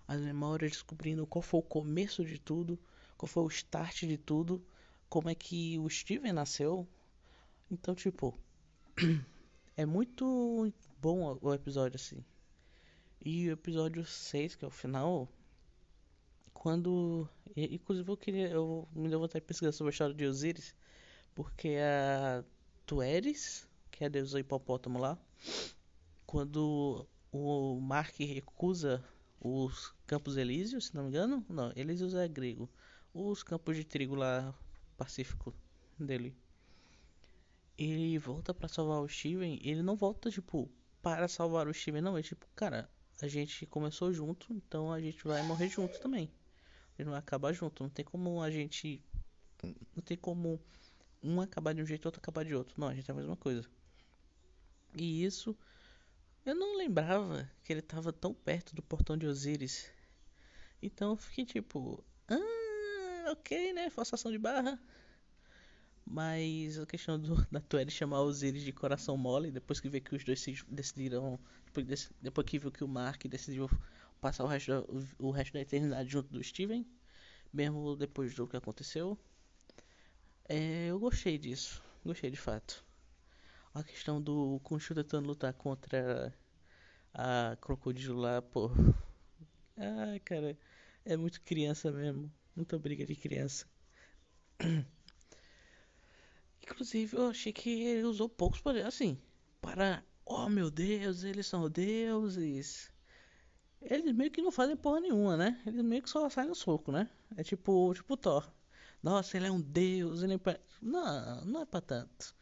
as 0.06 0.20
memórias, 0.20 0.72
descobrindo 0.72 1.26
qual 1.26 1.42
foi 1.42 1.60
o 1.60 1.64
começo 1.64 2.24
de 2.24 2.38
tudo, 2.38 2.78
qual 3.16 3.28
foi 3.28 3.42
o 3.44 3.48
start 3.48 4.02
de 4.02 4.18
tudo, 4.18 4.62
como 5.08 5.30
é 5.30 5.34
que 5.34 5.78
o 5.78 5.88
Steven 5.88 6.32
nasceu. 6.32 6.86
Então, 7.70 7.94
tipo, 7.94 8.36
é 9.76 9.86
muito 9.86 10.72
bom 11.00 11.38
o 11.40 11.54
episódio 11.54 11.96
assim. 11.96 12.24
E 13.24 13.48
o 13.48 13.52
episódio 13.52 14.04
6, 14.04 14.56
que 14.56 14.64
é 14.64 14.68
o 14.68 14.70
final, 14.70 15.28
quando. 16.52 17.28
Inclusive 17.56 18.10
eu 18.10 18.16
queria. 18.16 18.48
Eu 18.48 18.88
me 18.94 19.08
deu 19.08 19.20
vontade 19.20 19.42
de 19.42 19.46
pesquisar 19.46 19.72
sobre 19.72 19.90
a 19.90 19.92
história 19.92 20.14
de 20.14 20.26
Osiris, 20.26 20.74
porque 21.34 21.76
a 21.78 22.44
Tueres, 22.86 23.68
que 23.90 24.04
é 24.04 24.06
a 24.06 24.10
deusa 24.10 24.40
hipopótamo 24.40 24.98
lá, 24.98 25.18
quando 26.26 27.06
o 27.30 27.80
Mark 27.80 28.14
recusa 28.18 29.04
os 29.40 29.94
Campos 30.06 30.36
Elíseos, 30.36 30.86
se 30.86 30.94
não 30.94 31.04
me 31.04 31.08
engano. 31.08 31.44
Não, 31.48 31.72
Elíseos 31.76 32.14
é 32.14 32.28
grego. 32.28 32.68
Os 33.14 33.42
campos 33.42 33.76
de 33.76 33.84
trigo 33.84 34.14
lá, 34.14 34.54
pacífico 34.96 35.54
dele. 35.98 36.34
Ele 37.76 38.18
volta 38.18 38.52
para 38.52 38.68
salvar 38.68 39.00
o 39.00 39.08
Steven. 39.08 39.58
Ele 39.62 39.82
não 39.82 39.96
volta, 39.96 40.30
tipo, 40.30 40.70
para 41.00 41.28
salvar 41.28 41.66
o 41.66 41.74
Steven, 41.74 42.00
não. 42.00 42.16
É 42.16 42.22
tipo, 42.22 42.46
cara, 42.54 42.88
a 43.20 43.28
gente 43.28 43.66
começou 43.66 44.12
junto, 44.12 44.52
então 44.52 44.92
a 44.92 45.00
gente 45.00 45.24
vai 45.24 45.42
morrer 45.42 45.68
junto 45.68 45.98
também. 46.00 46.30
Gente 46.98 47.08
vai 47.08 47.18
acabar 47.18 47.52
junto. 47.52 47.82
Não 47.82 47.90
tem 47.90 48.04
como 48.04 48.42
a 48.42 48.50
gente. 48.50 49.02
Não 49.94 50.02
tem 50.02 50.16
como 50.16 50.60
um 51.22 51.40
acabar 51.40 51.72
de 51.72 51.82
um 51.82 51.86
jeito 51.86 52.04
e 52.04 52.08
outro 52.08 52.20
acabar 52.20 52.44
de 52.44 52.54
outro. 52.54 52.74
Não, 52.80 52.88
a 52.88 52.94
gente 52.94 53.10
é 53.10 53.12
a 53.12 53.16
mesma 53.16 53.36
coisa. 53.36 53.64
E 54.94 55.24
isso 55.24 55.56
eu 56.44 56.54
não 56.56 56.76
lembrava 56.76 57.48
que 57.62 57.72
ele 57.72 57.80
estava 57.80 58.12
tão 58.12 58.34
perto 58.34 58.74
do 58.74 58.82
portão 58.82 59.16
de 59.16 59.26
Osiris. 59.26 59.88
Então 60.82 61.10
eu 61.10 61.16
fiquei 61.16 61.44
tipo, 61.44 62.04
ah, 62.28 63.30
ok, 63.30 63.72
né? 63.72 63.88
Forçação 63.90 64.32
de 64.32 64.38
barra. 64.38 64.80
Mas 66.12 66.78
a 66.78 66.86
questão 66.86 67.18
do, 67.18 67.34
da 67.50 67.60
Tueri 67.60 67.90
chamar 67.90 68.20
Osiris 68.20 68.62
de 68.62 68.72
coração 68.72 69.16
mole, 69.16 69.50
depois 69.50 69.80
que 69.80 69.88
vê 69.88 70.00
que 70.00 70.14
os 70.14 70.24
dois 70.24 70.40
se 70.40 70.54
decidiram. 70.68 71.38
Depois, 71.66 72.12
depois 72.20 72.46
que 72.46 72.58
viu 72.58 72.70
que 72.70 72.84
o 72.84 72.88
Mark 72.88 73.24
decidiu 73.26 73.68
passar 74.20 74.44
o 74.44 74.46
resto, 74.46 74.70
da, 74.70 74.80
o, 74.80 75.28
o 75.28 75.30
resto 75.30 75.54
da 75.54 75.60
eternidade 75.60 76.10
junto 76.10 76.28
do 76.28 76.44
Steven, 76.44 76.86
mesmo 77.52 77.96
depois 77.96 78.34
do 78.34 78.46
que 78.46 78.56
aconteceu. 78.56 79.18
É, 80.48 80.88
eu 80.88 80.98
gostei 80.98 81.38
disso, 81.38 81.82
gostei 82.04 82.30
de 82.30 82.36
fato 82.36 82.84
a 83.74 83.82
questão 83.82 84.20
do 84.20 84.60
Khonshu 84.62 84.94
tentando 84.94 85.26
lutar 85.26 85.52
contra 85.54 86.34
a 87.14 87.56
crocodilo 87.60 88.20
lá, 88.20 88.42
pô. 88.42 88.70
Ai, 89.76 90.20
cara, 90.20 90.58
é 91.04 91.16
muito 91.16 91.40
criança 91.42 91.90
mesmo. 91.90 92.30
Muita 92.54 92.78
briga 92.78 93.06
de 93.06 93.16
criança. 93.16 93.66
Inclusive, 96.64 97.16
eu 97.16 97.28
achei 97.30 97.52
que 97.52 97.70
ele 97.82 98.04
usou 98.04 98.28
poucos 98.28 98.60
poderes, 98.60 98.86
assim, 98.88 99.18
para, 99.60 100.04
oh 100.24 100.48
meu 100.48 100.70
Deus, 100.70 101.24
eles 101.24 101.46
são 101.46 101.68
deuses. 101.68 102.90
Eles 103.80 104.14
meio 104.14 104.30
que 104.30 104.42
não 104.42 104.52
fazem 104.52 104.76
porra 104.76 105.00
nenhuma, 105.00 105.36
né? 105.36 105.60
Eles 105.66 105.82
meio 105.82 106.02
que 106.02 106.10
só 106.10 106.28
saem 106.28 106.48
no 106.48 106.54
soco, 106.54 106.92
né? 106.92 107.08
É 107.36 107.42
tipo, 107.42 107.92
tipo 107.94 108.16
Thor. 108.16 108.50
Nossa, 109.02 109.36
ele 109.36 109.46
é 109.46 109.50
um 109.50 109.60
deus, 109.60 110.22
ele 110.22 110.34
é... 110.34 110.60
Não, 110.80 111.44
não 111.44 111.62
é 111.62 111.66
pra 111.66 111.80
tanto. 111.80 112.34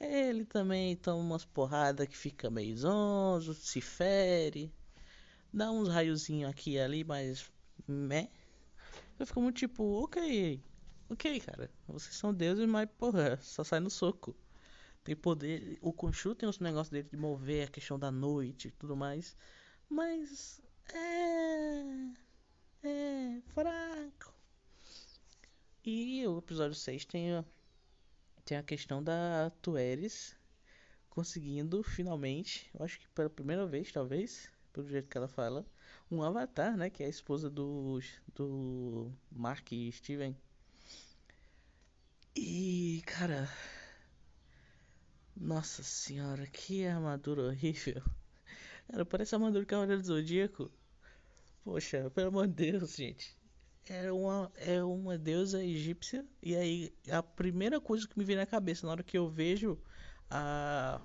Ele 0.00 0.44
também 0.44 0.96
toma 0.96 1.20
umas 1.20 1.44
porradas 1.44 2.06
que 2.06 2.16
fica 2.16 2.48
meio 2.50 2.76
zonzo, 2.76 3.52
se 3.52 3.80
fere, 3.80 4.72
dá 5.52 5.70
uns 5.70 5.88
raiozinhos 5.88 6.50
aqui 6.50 6.72
e 6.72 6.80
ali, 6.80 7.04
mas. 7.04 7.50
Meh. 7.86 8.30
Eu 9.18 9.26
fico 9.26 9.40
muito 9.42 9.56
tipo, 9.56 10.04
ok, 10.04 10.62
ok, 11.10 11.40
cara, 11.40 11.70
vocês 11.86 12.14
são 12.16 12.32
deuses, 12.34 12.66
mas 12.66 12.88
porra, 12.98 13.38
só 13.40 13.64
sai 13.64 13.80
no 13.80 13.90
soco. 13.90 14.36
Tem 15.04 15.16
poder. 15.16 15.78
O 15.80 15.92
Khonshu 15.92 16.34
tem 16.34 16.48
os 16.48 16.58
negócios 16.58 16.90
dele 16.90 17.08
de 17.08 17.16
mover 17.16 17.66
a 17.68 17.70
questão 17.70 17.98
da 17.98 18.10
noite 18.10 18.68
e 18.68 18.70
tudo 18.72 18.96
mais, 18.96 19.36
mas. 19.88 20.60
É. 20.94 22.88
É. 22.88 23.40
Fraco. 23.48 24.34
E 25.84 26.26
o 26.26 26.38
episódio 26.38 26.74
6 26.74 27.04
tem 27.06 27.44
tem 28.44 28.56
a 28.56 28.62
questão 28.62 29.02
da 29.02 29.50
Tueres 29.60 30.38
conseguindo 31.10 31.82
finalmente, 31.82 32.70
eu 32.72 32.84
acho 32.84 32.98
que 33.00 33.08
pela 33.08 33.28
primeira 33.28 33.66
vez, 33.66 33.90
talvez, 33.90 34.50
pelo 34.72 34.88
jeito 34.88 35.08
que 35.08 35.18
ela 35.18 35.26
fala, 35.26 35.66
um 36.10 36.22
avatar, 36.22 36.76
né? 36.76 36.88
Que 36.88 37.02
é 37.02 37.06
a 37.06 37.08
esposa 37.10 37.50
do, 37.50 38.00
do 38.34 39.12
Mark 39.30 39.68
Steven. 39.92 40.36
E, 42.40 43.02
cara. 43.02 43.48
Nossa 45.36 45.82
senhora, 45.82 46.46
que 46.46 46.86
armadura 46.86 47.42
horrível. 47.42 48.02
Cara, 48.90 49.04
parece 49.04 49.34
a 49.34 49.38
armadura 49.38 49.64
do 49.64 49.66
Cavaleiro 49.66 50.00
do 50.02 50.06
Zodíaco. 50.06 50.70
Poxa, 51.64 52.10
pelo 52.10 52.28
amor 52.28 52.46
de 52.48 52.72
Deus, 52.72 52.96
gente 52.96 53.38
é 53.88 54.12
uma, 54.12 54.52
é 54.56 54.82
uma 54.82 55.16
deusa 55.16 55.64
egípcia. 55.64 56.24
E 56.42 56.54
aí 56.54 56.92
a 57.10 57.22
primeira 57.22 57.80
coisa 57.80 58.06
que 58.06 58.18
me 58.18 58.24
vem 58.24 58.36
na 58.36 58.46
cabeça 58.46 58.86
na 58.86 58.92
hora 58.92 59.02
que 59.02 59.16
eu 59.16 59.28
vejo 59.28 59.78
a, 60.30 61.00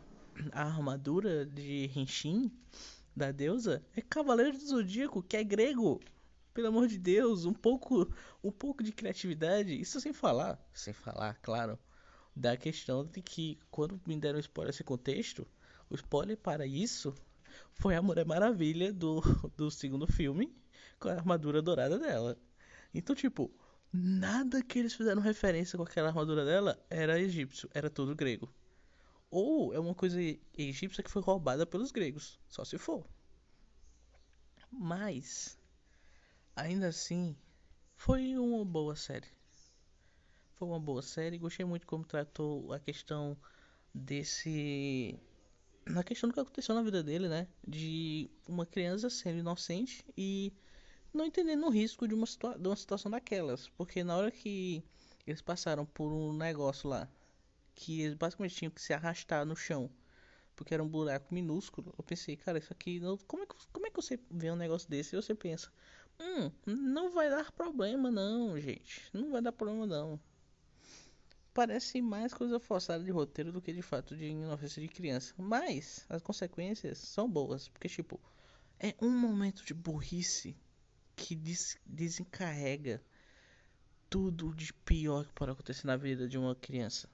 a 0.52 0.64
armadura 0.64 1.46
de 1.46 1.90
Henshin 1.96 2.52
da 3.16 3.32
deusa 3.32 3.84
é 3.96 4.02
Cavaleiro 4.02 4.58
do 4.58 4.66
Zodíaco, 4.66 5.24
que 5.24 5.38
é 5.38 5.44
grego. 5.44 6.02
Pelo 6.54 6.68
amor 6.68 6.88
de 6.88 6.98
Deus, 6.98 7.46
um 7.46 7.54
pouco, 7.54 8.08
um 8.44 8.52
pouco 8.52 8.84
de 8.84 8.92
criatividade. 8.92 9.80
Isso 9.80 10.00
sem 10.00 10.14
falar, 10.14 10.60
sem 10.74 10.94
falar, 10.94 11.36
claro, 11.42 11.80
da 12.36 12.56
questão 12.56 13.06
de 13.06 13.22
que 13.22 13.58
quando 13.72 14.00
me 14.06 14.20
deram 14.20 14.40
spoiler 14.40 14.74
esse 14.74 14.84
contexto, 14.84 15.48
o 15.90 15.96
spoiler 15.96 16.38
para 16.38 16.66
isso 16.66 17.14
foi 17.74 17.96
a 17.96 18.02
Mulher 18.02 18.26
Maravilha 18.26 18.92
do, 18.92 19.22
do 19.58 19.70
segundo 19.72 20.08
filme 20.08 20.56
com 21.00 21.10
a 21.10 21.14
armadura 21.14 21.62
dourada 21.62 22.00
dela. 22.00 22.38
Então, 22.94 23.16
tipo, 23.16 23.52
nada 23.92 24.64
que 24.64 24.80
eles 24.80 24.94
fizeram 24.94 25.22
referência 25.22 25.78
com 25.78 25.84
aquela 25.84 26.10
armadura 26.10 26.46
dela 26.46 26.80
era 26.90 27.20
egípcio, 27.20 27.70
era 27.74 27.90
tudo 27.90 28.16
grego. 28.16 28.54
Ou 29.30 29.74
é 29.74 29.80
uma 29.80 29.96
coisa 29.96 30.20
egípcia 30.56 31.04
que 31.04 31.10
foi 31.10 31.22
roubada 31.22 31.66
pelos 31.66 31.92
gregos, 31.92 32.40
só 32.48 32.64
se 32.64 32.78
for. 32.78 33.06
Mas, 34.72 35.58
ainda 36.56 36.88
assim, 36.88 37.36
foi 37.96 38.38
uma 38.38 38.66
boa 38.66 38.96
série. 38.96 39.28
Foi 40.56 40.68
uma 40.68 40.80
boa 40.80 41.02
série, 41.02 41.38
gostei 41.38 41.66
muito 41.66 41.88
como 41.88 42.06
tratou 42.06 42.72
a 42.74 42.80
questão 42.80 43.38
desse 43.94 45.20
na 45.86 46.04
questão 46.04 46.30
do 46.30 46.34
que 46.34 46.40
aconteceu 46.40 46.74
na 46.74 46.82
vida 46.82 47.04
dele, 47.04 47.28
né? 47.28 47.48
De 47.68 48.30
uma 48.48 48.66
criança 48.66 49.10
sendo 49.10 49.40
inocente 49.40 50.06
e 50.18 50.54
não 51.14 51.26
entendendo 51.26 51.66
o 51.66 51.70
risco 51.70 52.08
de 52.08 52.14
uma, 52.16 52.26
situa 52.26 52.58
de 52.58 52.68
uma 52.68 52.76
situação 52.76 53.12
daquelas. 53.12 53.70
Porque 53.70 54.04
na 54.04 54.16
hora 54.16 54.32
que 54.32 54.84
eles 55.28 55.42
passaram 55.42 55.86
por 55.86 56.12
um 56.12 56.34
negócio 56.34 56.90
lá, 56.90 57.10
que 57.76 58.02
eles 58.02 58.16
basicamente 58.16 58.56
tinham 58.56 58.72
que 58.72 58.82
se 58.82 58.94
arrastar 58.94 59.46
no 59.46 59.56
chão, 59.56 59.90
porque 60.56 60.74
era 60.74 60.84
um 60.84 60.88
buraco 60.88 61.34
minúsculo, 61.34 61.94
eu 61.98 62.04
pensei, 62.04 62.36
cara, 62.38 62.58
isso 62.60 62.72
aqui, 62.72 63.00
não, 63.00 63.18
como, 63.18 63.44
é 63.44 63.46
que, 63.46 63.56
como 63.72 63.88
é 63.88 63.90
que 63.90 63.96
você 63.96 64.20
vê 64.30 64.52
um 64.52 64.56
negócio 64.56 64.90
desse 64.90 65.16
e 65.16 65.22
você 65.22 65.34
pensa, 65.34 65.72
hum, 66.20 66.52
não 66.66 67.12
vai 67.12 67.30
dar 67.30 67.52
problema 67.52 68.12
não, 68.12 68.60
gente, 68.60 69.10
não 69.14 69.32
vai 69.32 69.42
dar 69.42 69.52
problema 69.52 69.86
não. 69.86 70.20
Parece 71.54 72.02
mais 72.02 72.34
coisa 72.34 72.60
forçada 72.60 73.04
de 73.04 73.12
roteiro 73.12 73.52
do 73.52 73.62
que 73.62 73.72
de 73.72 73.82
fato 73.82 74.16
de 74.16 74.26
inocência 74.26 74.82
de 74.82 74.88
criança. 74.88 75.34
Mas 75.38 76.04
as 76.10 76.22
consequências 76.22 76.98
são 76.98 77.30
boas, 77.30 77.68
porque 77.68 77.88
tipo, 77.88 78.20
é 78.80 78.96
um 79.00 79.12
momento 79.12 79.64
de 79.64 79.74
burrice 79.74 80.58
que 81.16 81.36
des 81.36 81.78
desencarrega 81.86 83.04
tudo 84.10 84.54
de 84.54 84.74
pior 84.74 85.26
que 85.26 85.34
pode 85.34 85.52
acontecer 85.52 85.88
na 85.88 85.96
vida 85.96 86.28
de 86.28 86.38
uma 86.38 86.56
criança. 86.56 87.10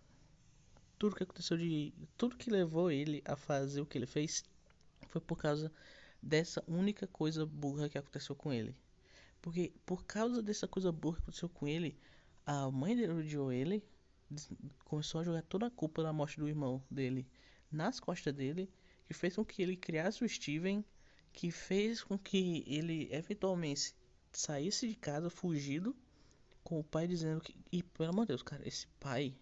Tudo 0.98 1.16
que 1.16 1.24
aconteceu 1.24 1.58
de. 1.58 1.94
Tudo 2.18 2.36
que 2.36 2.50
levou 2.50 2.92
ele 2.92 3.22
a 3.26 3.36
fazer 3.36 3.82
o 3.82 3.86
que 3.86 3.98
ele 3.98 4.06
fez 4.06 4.44
foi 5.08 5.22
por 5.22 5.38
causa 5.38 5.72
dessa 6.22 6.64
única 6.68 7.08
coisa 7.08 7.46
burra 7.46 7.88
que 7.88 7.98
aconteceu 7.98 8.36
com 8.36 8.52
ele. 8.52 8.76
Porque 9.42 9.74
por 9.86 10.06
causa 10.06 10.42
dessa 10.42 10.68
coisa 10.68 10.92
burra 10.92 11.18
que 11.18 11.24
aconteceu 11.24 11.50
com 11.50 11.68
ele, 11.68 11.98
a 12.46 12.70
mãe 12.70 12.96
dele 12.96 13.14
odiou 13.14 13.52
ele, 13.52 13.84
começou 14.86 15.22
a 15.22 15.24
jogar 15.24 15.42
toda 15.44 15.68
a 15.68 15.72
culpa 15.72 16.04
da 16.04 16.14
morte 16.14 16.38
do 16.38 16.48
irmão 16.48 16.84
dele 16.90 17.28
nas 17.72 18.00
costas 18.00 18.34
dele, 18.34 18.70
que 19.08 19.14
fez 19.14 19.36
com 19.36 19.46
que 19.46 19.62
ele 19.62 19.76
criasse 19.76 20.24
o 20.24 20.30
Steven 20.30 20.84
que 21.32 21.52
fez 21.52 22.04
com 22.04 22.18
que 22.18 22.64
ele 22.68 23.08
eventualmente 23.12 23.96
saísse 24.32 24.88
de 24.88 24.96
casa 24.96 25.30
fugido 25.30 25.96
com 26.64 26.80
o 26.80 26.84
pai 26.84 27.08
dizendo 27.08 27.42
que 27.42 27.56
e 27.72 27.82
pelo 27.82 28.10
amor 28.10 28.24
de 28.24 28.30
Deus, 28.30 28.44
cara, 28.44 28.68
esse 28.68 28.88
pai, 29.00 29.36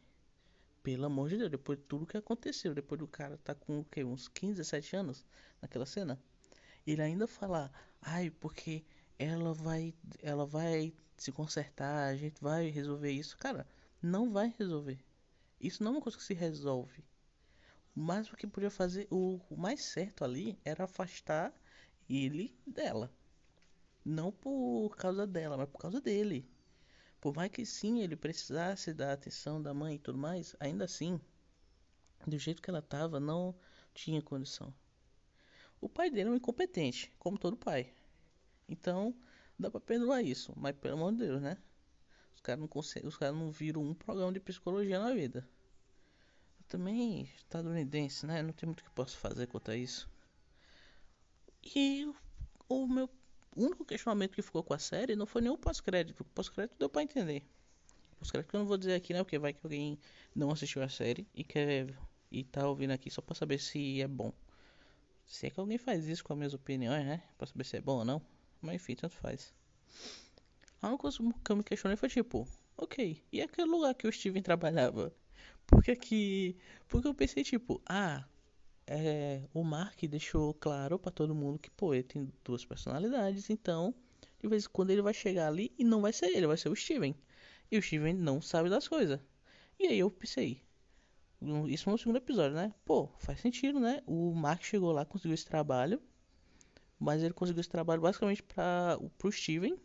pelo 0.83 1.05
amor 1.05 1.29
de 1.29 1.37
Deus, 1.37 1.51
depois 1.51 1.77
de 1.77 1.85
tudo 1.85 2.05
que 2.05 2.17
aconteceu, 2.17 2.73
depois 2.73 2.99
do 2.99 3.07
cara 3.07 3.37
tá 3.37 3.55
com 3.55 3.79
o 3.79 3.85
que 3.85 4.03
uns 4.03 4.27
15, 4.27 4.53
17 4.55 4.95
anos 4.95 5.25
naquela 5.61 5.85
cena, 5.85 6.21
ele 6.85 7.01
ainda 7.01 7.27
falar, 7.27 7.71
ai, 8.01 8.29
porque 8.29 8.85
ela 9.19 9.53
vai 9.53 9.93
ela 10.21 10.45
vai 10.45 10.93
se 11.17 11.31
consertar, 11.31 12.09
a 12.09 12.15
gente 12.15 12.41
vai 12.41 12.69
resolver 12.69 13.11
isso, 13.11 13.37
cara, 13.37 13.67
não 14.01 14.31
vai 14.31 14.53
resolver. 14.57 14.99
Isso 15.59 15.83
não 15.83 15.93
é 15.93 15.95
uma 15.95 16.01
coisa 16.01 16.17
que 16.17 16.23
se 16.23 16.33
resolve. 16.33 17.03
Mas 17.95 18.31
o 18.31 18.37
que 18.37 18.45
podia 18.45 18.69
fazer, 18.69 19.07
o, 19.09 19.39
o 19.49 19.57
mais 19.57 19.83
certo 19.83 20.23
ali 20.23 20.59
era 20.63 20.83
afastar 20.83 21.51
ele 22.07 22.55
dela. 22.65 23.11
Não 24.05 24.31
por 24.31 24.95
causa 24.95 25.25
dela, 25.25 25.57
mas 25.57 25.69
por 25.69 25.79
causa 25.79 25.99
dele. 25.99 26.47
Por 27.19 27.35
mais 27.35 27.51
que 27.51 27.65
sim 27.65 28.01
ele 28.01 28.15
precisasse 28.15 28.93
da 28.93 29.13
atenção 29.13 29.61
da 29.61 29.73
mãe 29.73 29.95
e 29.95 29.99
tudo 29.99 30.17
mais, 30.17 30.55
ainda 30.59 30.85
assim, 30.85 31.19
do 32.25 32.37
jeito 32.37 32.61
que 32.61 32.69
ela 32.69 32.81
tava, 32.81 33.19
não 33.19 33.55
tinha 33.93 34.21
condição. 34.21 34.73
O 35.81 35.89
pai 35.89 36.09
dele 36.11 36.29
é 36.29 36.31
um 36.31 36.35
incompetente, 36.35 37.11
como 37.17 37.37
todo 37.37 37.57
pai. 37.57 37.91
Então, 38.67 39.15
dá 39.57 39.69
pra 39.69 39.79
perdoar 39.79 40.21
isso. 40.21 40.53
Mas 40.55 40.75
pelo 40.75 40.95
amor 40.95 41.11
de 41.13 41.19
Deus, 41.19 41.41
né? 41.41 41.57
Os 42.35 42.41
caras 42.41 42.59
não 42.59 42.67
conseguem, 42.67 43.07
os 43.07 43.19
não 43.19 43.51
viram 43.51 43.81
um 43.81 43.93
programa 43.93 44.31
de 44.31 44.39
psicologia 44.39 44.99
na 44.99 45.13
vida. 45.13 45.47
Eu 46.59 46.65
também 46.67 47.23
estadunidense, 47.35 48.25
né? 48.25 48.41
Não 48.41 48.53
tem 48.53 48.67
muito 48.67 48.83
que 48.83 48.89
posso 48.91 49.17
fazer 49.17 49.47
contra 49.47 49.75
isso. 49.75 50.09
E 51.75 52.11
o 52.69 52.87
meu 52.87 53.09
único 53.55 53.83
questionamento 53.83 54.35
que 54.35 54.41
ficou 54.41 54.63
com 54.63 54.73
a 54.73 54.79
série 54.79 55.15
não 55.15 55.25
foi 55.25 55.41
nem 55.41 55.51
o 55.51 55.57
pós-crédito. 55.57 56.21
O 56.21 56.25
pós-crédito 56.25 56.77
deu 56.77 56.89
pra 56.89 57.01
entender. 57.01 57.43
Pós-crédito 58.19 58.49
que 58.49 58.55
eu 58.55 58.59
não 58.59 58.67
vou 58.67 58.77
dizer 58.77 58.93
aqui, 58.93 59.13
né? 59.13 59.23
Porque 59.23 59.39
vai 59.39 59.53
que 59.53 59.59
alguém 59.63 59.99
não 60.35 60.51
assistiu 60.51 60.83
a 60.83 60.89
série 60.89 61.27
e 61.33 61.43
quer 61.43 61.97
e 62.31 62.43
tá 62.43 62.67
ouvindo 62.67 62.91
aqui 62.91 63.09
só 63.09 63.21
pra 63.21 63.33
saber 63.33 63.57
se 63.59 64.01
é 64.01 64.07
bom. 64.07 64.31
Se 65.25 65.47
é 65.47 65.49
que 65.49 65.59
alguém 65.59 65.77
faz 65.77 66.07
isso 66.07 66.23
com 66.23 66.33
as 66.33 66.37
minhas 66.37 66.53
opiniões, 66.53 67.05
né? 67.05 67.23
Pra 67.37 67.47
saber 67.47 67.63
se 67.63 67.77
é 67.77 67.81
bom 67.81 67.97
ou 67.97 68.05
não. 68.05 68.21
Mas 68.61 68.75
enfim, 68.75 68.95
tanto 68.95 69.15
faz. 69.15 69.53
A 70.81 70.87
única 70.89 71.01
coisa 71.01 71.17
que 71.17 71.51
eu 71.51 71.55
me 71.55 71.63
questionei 71.63 71.97
foi 71.97 72.09
tipo, 72.09 72.47
ok, 72.77 73.23
e 73.31 73.41
aquele 73.41 73.69
lugar 73.69 73.93
que 73.95 74.07
o 74.07 74.11
Steven 74.11 74.41
trabalhava? 74.41 75.13
Porque 75.65 75.95
que. 75.95 76.55
Porque 76.87 77.07
eu 77.07 77.13
pensei 77.13 77.43
tipo, 77.43 77.81
ah, 77.85 78.25
é, 78.85 79.43
o 79.53 79.63
Mark 79.63 80.01
deixou 80.03 80.53
claro 80.53 80.97
para 80.97 81.11
todo 81.11 81.35
mundo 81.35 81.59
que, 81.59 81.69
pô, 81.71 81.93
ele 81.93 82.03
tem 82.03 82.31
duas 82.43 82.65
personalidades, 82.65 83.49
então 83.49 83.93
de 84.39 84.47
vez 84.47 84.65
em 84.65 84.69
quando 84.69 84.91
ele 84.91 85.01
vai 85.01 85.13
chegar 85.13 85.47
ali 85.47 85.73
e 85.77 85.83
não 85.83 86.01
vai 86.01 86.13
ser 86.13 86.27
ele, 86.27 86.47
vai 86.47 86.57
ser 86.57 86.69
o 86.69 86.75
Steven. 86.75 87.15
E 87.71 87.77
o 87.77 87.81
Steven 87.81 88.13
não 88.13 88.41
sabe 88.41 88.69
das 88.69 88.87
coisas. 88.87 89.19
E 89.79 89.87
aí 89.87 89.99
eu 89.99 90.09
pensei, 90.09 90.61
isso 91.67 91.89
no 91.89 91.97
segundo 91.97 92.17
episódio, 92.17 92.55
né? 92.55 92.73
Pô, 92.85 93.09
faz 93.19 93.39
sentido, 93.41 93.79
né? 93.79 94.01
O 94.05 94.33
Mark 94.33 94.63
chegou 94.63 94.91
lá, 94.91 95.05
conseguiu 95.05 95.33
esse 95.35 95.45
trabalho, 95.45 96.01
mas 96.99 97.23
ele 97.23 97.33
conseguiu 97.33 97.61
esse 97.61 97.69
trabalho 97.69 98.01
basicamente 98.01 98.43
para 98.43 98.99
pro 99.17 99.31
Steven. 99.31 99.77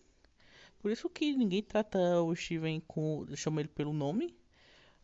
Por 0.78 0.90
isso 0.90 1.08
que 1.08 1.36
ninguém 1.36 1.62
trata 1.62 2.20
o 2.22 2.34
Steven 2.34 2.80
com, 2.86 3.26
chama 3.36 3.60
ele 3.60 3.68
pelo 3.68 3.92
nome. 3.92 4.36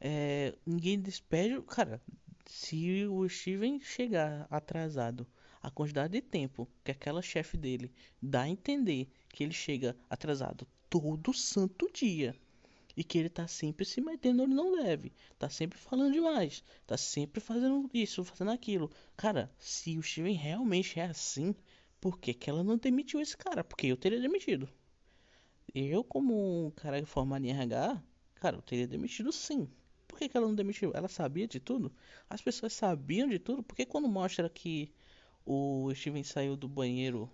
É, 0.00 0.54
ninguém 0.66 1.00
despede, 1.00 1.60
cara, 1.62 2.00
se 2.46 3.06
o 3.06 3.28
Steven 3.28 3.80
chegar 3.80 4.46
atrasado, 4.50 5.26
a 5.62 5.70
quantidade 5.70 6.12
de 6.12 6.20
tempo 6.20 6.68
que 6.84 6.90
aquela 6.90 7.20
chefe 7.20 7.56
dele 7.56 7.92
dá 8.22 8.42
a 8.42 8.48
entender 8.48 9.10
que 9.28 9.44
ele 9.44 9.52
chega 9.52 9.96
atrasado 10.08 10.66
todo 10.88 11.34
santo 11.34 11.90
dia 11.92 12.34
e 12.96 13.04
que 13.04 13.18
ele 13.18 13.28
tá 13.28 13.46
sempre 13.46 13.84
se 13.84 14.00
metendo 14.00 14.42
onde 14.42 14.54
não 14.54 14.82
deve, 14.82 15.12
tá 15.38 15.48
sempre 15.48 15.78
falando 15.78 16.12
demais, 16.12 16.64
tá 16.86 16.96
sempre 16.96 17.40
fazendo 17.40 17.88
isso, 17.94 18.24
fazendo 18.24 18.50
aquilo. 18.50 18.90
Cara, 19.16 19.48
se 19.58 19.96
o 19.96 20.02
Steven 20.02 20.34
realmente 20.34 20.98
é 20.98 21.04
assim, 21.04 21.54
por 22.00 22.18
que, 22.18 22.34
que 22.34 22.48
ela 22.48 22.62
não 22.62 22.76
demitiu 22.76 23.20
esse 23.20 23.36
cara? 23.36 23.64
Porque 23.64 23.86
eu 23.86 23.96
teria 23.96 24.20
demitido. 24.20 24.68
Eu, 25.74 26.02
como 26.02 26.66
um 26.66 26.70
cara 26.70 27.04
formado 27.04 27.44
em 27.44 27.50
RH, 27.50 28.02
cara, 28.36 28.56
eu 28.56 28.62
teria 28.62 28.86
demitido 28.86 29.32
sim. 29.32 29.68
Por 30.06 30.18
que, 30.18 30.28
que 30.28 30.36
ela 30.36 30.46
não 30.46 30.54
demitiu? 30.54 30.92
Ela 30.94 31.08
sabia 31.08 31.46
de 31.46 31.60
tudo? 31.60 31.92
As 32.28 32.40
pessoas 32.40 32.72
sabiam 32.72 33.28
de 33.28 33.38
tudo? 33.38 33.62
Porque 33.62 33.84
quando 33.84 34.08
mostra 34.08 34.48
que 34.48 34.90
o 35.44 35.92
Steven 35.94 36.24
saiu 36.24 36.56
do 36.56 36.68
banheiro 36.68 37.30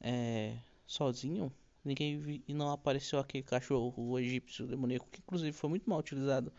é, 0.00 0.58
sozinho, 0.86 1.52
ninguém 1.84 2.18
vi, 2.18 2.44
e 2.46 2.54
não 2.54 2.70
apareceu 2.70 3.18
aquele 3.18 3.42
cachorro, 3.42 4.18
egípcio 4.18 4.66
demoníaco, 4.66 5.08
que 5.10 5.20
inclusive 5.20 5.52
foi 5.52 5.70
muito 5.70 5.88
mal 5.88 5.98
utilizado. 5.98 6.52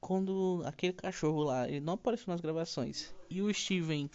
Quando 0.00 0.62
aquele 0.64 0.92
cachorro 0.92 1.42
lá, 1.42 1.68
ele 1.68 1.80
não 1.80 1.94
apareceu 1.94 2.26
nas 2.28 2.40
gravações, 2.40 3.14
e 3.30 3.42
o 3.42 3.52
Steven 3.52 4.10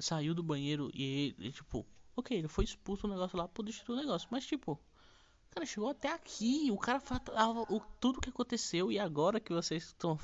saiu 0.00 0.34
do 0.34 0.42
banheiro 0.42 0.90
e 0.94 1.34
ele, 1.38 1.52
tipo, 1.52 1.86
ok, 2.16 2.36
ele 2.36 2.48
foi 2.48 2.64
expulso 2.64 3.06
do 3.06 3.12
negócio 3.12 3.38
lá 3.38 3.46
por 3.46 3.64
destruir 3.64 3.98
o 3.98 4.02
negócio, 4.02 4.28
mas 4.30 4.46
tipo, 4.46 4.80
Cara, 5.50 5.66
chegou 5.66 5.88
até 5.90 6.12
aqui. 6.12 6.70
O 6.70 6.78
cara 6.78 7.00
falava 7.00 7.62
o, 7.62 7.80
tudo 8.00 8.20
que 8.20 8.30
aconteceu 8.30 8.90
e 8.92 8.98
agora 8.98 9.40
que 9.40 9.52
vocês 9.52 9.84
estão 9.84 10.18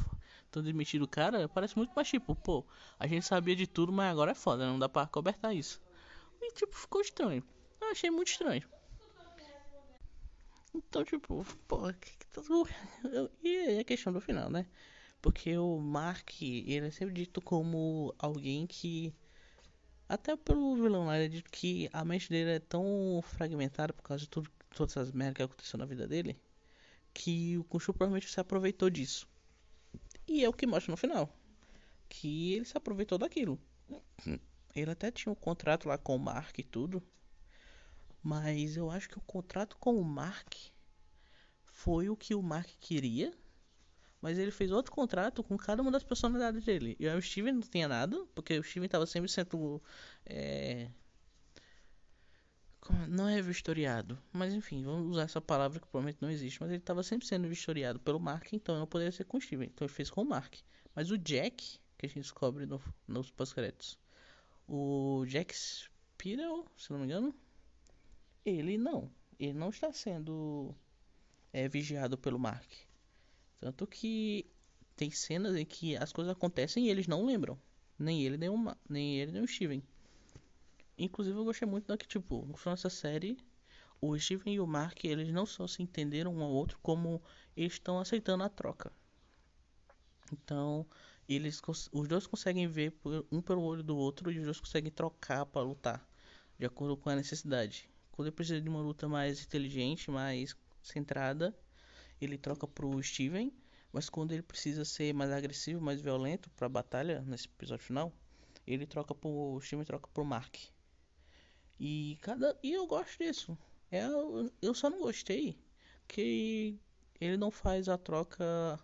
estão 0.45 0.63
demitindo 0.63 1.05
o 1.05 1.09
cara, 1.09 1.49
parece 1.49 1.77
muito 1.77 1.93
mais 1.95 2.09
tipo, 2.09 2.35
pô, 2.35 2.65
a 2.99 3.07
gente 3.07 3.27
sabia 3.27 3.57
de 3.57 3.67
tudo, 3.67 3.93
mas 3.93 4.11
agora 4.11 4.31
é 4.31 4.35
foda, 4.35 4.67
não 4.67 4.79
dá 4.79 4.89
pra 4.89 5.07
cobertar 5.07 5.55
isso. 5.55 5.81
E 6.41 6.53
tipo, 6.53 6.75
ficou 6.75 7.01
estranho. 7.01 7.43
Eu 7.81 7.91
achei 7.91 8.11
muito 8.11 8.29
estranho. 8.29 8.63
Então, 10.75 11.05
tipo, 11.05 11.45
pô, 11.67 11.93
que, 11.95 12.11
que 12.19 12.27
tá 12.29 12.43
E 13.43 13.79
a 13.81 13.85
questão 13.85 14.13
do 14.13 14.21
final, 14.21 14.49
né? 14.51 14.67
Porque 15.21 15.57
o 15.59 15.79
Mark, 15.79 16.41
ele 16.41 16.87
é 16.87 16.91
sempre 16.91 17.15
dito 17.15 17.41
como 17.41 18.15
alguém 18.19 18.67
que. 18.67 19.13
Até 20.09 20.37
pelo 20.37 20.77
vilão 20.77 21.07
lá, 21.07 21.17
ele 21.17 21.27
é 21.27 21.29
dito 21.29 21.51
que 21.51 21.89
a 21.93 22.05
mente 22.05 22.29
dele 22.31 22.51
é 22.51 22.61
tão 22.61 23.21
fragmentada 23.23 23.93
por 23.93 24.03
causa 24.03 24.23
de 24.23 24.29
tudo 24.29 24.51
todas 24.77 24.97
essas 24.97 25.11
merdas 25.11 25.37
que 25.37 25.43
aconteceu 25.43 25.79
na 25.79 25.87
vida 25.87 26.07
dele, 26.07 26.39
que 27.15 27.57
o 27.57 27.65
Khonshu 27.65 27.95
provavelmente 27.95 28.31
se 28.31 28.39
aproveitou 28.39 28.91
disso. 28.91 29.27
E 30.29 30.45
é 30.45 30.49
o 30.49 30.53
que 30.53 30.67
mostra 30.67 30.91
no 30.91 30.97
final. 30.97 31.35
Que 32.09 32.53
ele 32.53 32.65
se 32.65 32.77
aproveitou 32.77 33.17
daquilo. 33.17 33.59
Ele 34.75 34.91
até 34.91 35.11
tinha 35.11 35.33
um 35.33 35.37
contrato 35.37 35.89
lá 35.89 35.97
com 35.97 36.15
o 36.15 36.19
Mark 36.19 36.59
e 36.59 36.63
tudo. 36.63 37.03
Mas 38.23 38.77
eu 38.77 38.91
acho 38.91 39.09
que 39.09 39.17
o 39.17 39.23
contrato 39.23 39.77
com 39.79 39.99
o 39.99 40.05
Mark 40.05 40.55
foi 41.65 42.11
o 42.11 42.17
que 42.17 42.35
o 42.35 42.43
Mark 42.43 42.69
queria. 42.79 43.33
Mas 44.21 44.39
ele 44.39 44.51
fez 44.51 44.71
outro 44.71 44.93
contrato 44.93 45.43
com 45.43 45.57
cada 45.57 45.83
uma 45.83 45.91
das 45.91 46.03
personalidades 46.03 46.65
dele. 46.65 46.97
E 46.99 47.07
o 47.09 47.23
Steven 47.23 47.53
não 47.53 47.61
tinha 47.61 47.87
nada, 47.87 48.25
porque 48.35 48.59
o 48.59 48.63
Steven 48.63 48.87
estava 48.87 49.07
sempre 49.07 49.31
sendo 49.31 49.81
é, 50.25 50.89
não 53.09 53.29
é 53.29 53.41
vistoriado, 53.43 54.19
mas 54.33 54.53
enfim, 54.55 54.85
vamos 54.85 55.11
usar 55.11 55.23
essa 55.23 55.41
palavra 55.41 55.81
que 55.81 55.87
provavelmente 55.87 56.21
não 56.21 56.31
existe, 56.31 56.61
mas 56.61 56.71
ele 56.71 56.79
estava 56.79 57.03
sempre 57.03 57.27
sendo 57.27 57.49
vistoriado 57.49 57.99
pelo 58.01 58.21
Mark, 58.21 58.53
então 58.53 58.79
não 58.79 58.87
poderia 58.87 59.13
ser 59.13 59.25
com 59.25 59.39
o 59.39 59.41
Steven, 59.41 59.69
então 59.69 59.87
ele 59.87 59.93
fez 59.93 60.11
com 60.11 60.23
o 60.23 60.25
Mark. 60.25 60.55
Mas 60.95 61.11
o 61.11 61.19
Jack, 61.19 61.79
que 61.99 62.07
a 62.07 62.09
gente 62.09 62.21
descobre 62.21 62.67
no, 62.67 62.81
nos 63.07 63.31
pós-créditos, 63.31 63.99
o 64.69 65.25
Jack 65.27 65.55
Spirel, 65.55 66.67
se 66.77 66.91
não 66.93 67.01
me 67.01 67.07
engano, 67.07 67.35
ele 68.45 68.79
não, 68.79 69.11
ele 69.39 69.55
não 69.55 69.71
está 69.71 69.93
sendo 69.93 70.75
é, 71.53 71.69
vigiado 71.69 72.17
pelo 72.17 72.39
Mark. 72.39 72.71
Tanto 73.61 73.87
que 73.87 74.47
tem 74.95 75.11
cenas 75.11 75.57
em 75.57 75.65
que 75.65 75.97
as 75.97 76.13
coisas 76.13 76.33
acontecem 76.33 76.87
e 76.87 76.91
eles 76.91 77.07
não 77.07 77.25
lembram, 77.25 77.59
nem 77.99 78.23
ele 78.23 78.37
nem 78.37 78.49
o, 78.49 78.77
nem 78.89 79.19
ele 79.19 79.33
nem 79.33 79.43
o 79.43 79.49
Steven. 79.49 79.83
Inclusive 80.99 81.37
eu 81.37 81.45
gostei 81.45 81.69
muito 81.69 81.87
da 81.87 81.97
que, 81.97 82.09
tipo, 82.09 82.47
no 82.47 82.57
final 82.57 82.75
dessa 82.75 82.89
série, 82.89 83.37
o 84.01 84.19
Steven 84.19 84.55
e 84.55 84.61
o 84.61 84.67
Mark, 84.67 85.05
eles 85.05 85.31
não 85.31 85.45
só 85.45 85.67
se 85.67 85.83
entenderam 85.83 86.35
um 86.35 86.43
ao 86.43 86.51
outro, 86.51 86.79
como 86.83 87.23
estão 87.57 87.99
aceitando 87.99 88.45
a 88.45 88.49
troca. 88.49 88.91
Então, 90.33 90.87
eles 91.29 91.61
os 91.93 92.09
dois 92.09 92.27
conseguem 92.27 92.67
ver 92.67 92.95
um 93.31 93.43
pelo 93.43 93.63
olho 93.63 93.83
do 93.83 93.97
outro 93.97 94.31
e 94.31 94.39
os 94.39 94.45
dois 94.45 94.61
conseguem 94.61 94.91
trocar 94.91 95.45
para 95.45 95.63
lutar, 95.63 96.09
de 96.59 96.65
acordo 96.65 96.97
com 96.97 97.11
a 97.11 97.17
necessidade. 97.17 97.91
Quando 98.13 98.29
ele 98.29 98.37
precisa 98.37 98.61
de 98.61 98.69
uma 98.69 98.81
luta 98.81 99.09
mais 99.09 99.45
inteligente, 99.45 100.11
mais 100.11 100.57
centrada, 100.83 101.55
ele 102.21 102.39
troca 102.39 102.67
pro 102.67 103.03
Steven, 103.03 103.53
mas 103.93 104.09
quando 104.09 104.33
ele 104.33 104.43
precisa 104.43 104.85
ser 104.85 105.15
mais 105.15 105.31
agressivo, 105.31 105.81
mais 105.81 106.01
violento 106.01 106.51
para 106.51 106.67
a 106.67 106.71
batalha 106.71 107.23
nesse 107.23 107.47
episódio 107.47 107.85
final, 107.85 108.13
ele 108.67 108.87
troca 108.87 109.15
pro 109.15 109.59
Steven 109.63 109.85
troca 109.85 110.09
pro 110.13 110.25
Mark. 110.25 110.57
E 111.79 112.19
cada 112.23 112.59
e 112.63 112.73
eu 112.73 112.87
gosto 112.87 113.19
disso. 113.19 113.57
É, 113.91 114.03
eu 114.61 114.75
só 114.75 114.91
não 114.91 115.01
gostei 115.01 115.59
que 116.09 116.79
ele 117.21 117.37
não 117.37 117.51
faz 117.51 117.89
a 117.89 117.97
troca 117.97 118.79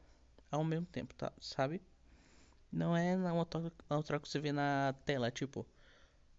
ao 0.51 0.65
mesmo 0.65 0.87
tempo, 0.87 1.15
tá? 1.15 1.33
Sabe? 1.41 1.83
Não 2.71 2.97
é 2.97 3.17
uma 3.17 3.45
troca, 3.45 3.73
uma 3.91 4.03
troca 4.03 4.23
que 4.25 4.29
você 4.29 4.39
vê 4.41 4.53
na 4.53 4.95
tela, 5.05 5.31
tipo, 5.31 5.67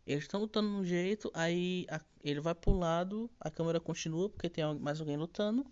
eles 0.06 0.24
estão 0.24 0.40
lutando 0.40 0.70
de 0.70 0.76
um 0.76 0.86
jeito, 0.86 1.32
aí 1.34 1.86
a, 1.90 2.02
ele 2.24 2.40
vai 2.40 2.56
pro 2.56 2.74
lado, 2.74 3.30
a 3.40 3.50
câmera 3.52 3.80
continua 3.80 4.30
porque 4.30 4.50
tem 4.50 4.64
mais 4.80 5.00
alguém 5.00 5.18
lutando 5.18 5.66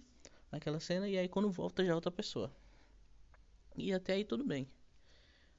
naquela 0.51 0.79
cena 0.79 1.07
e 1.07 1.17
aí 1.17 1.27
quando 1.27 1.49
volta 1.49 1.83
já 1.83 1.91
é 1.91 1.95
outra 1.95 2.11
pessoa. 2.11 2.51
E 3.77 3.93
até 3.93 4.13
aí 4.13 4.25
tudo 4.25 4.43
bem. 4.43 4.69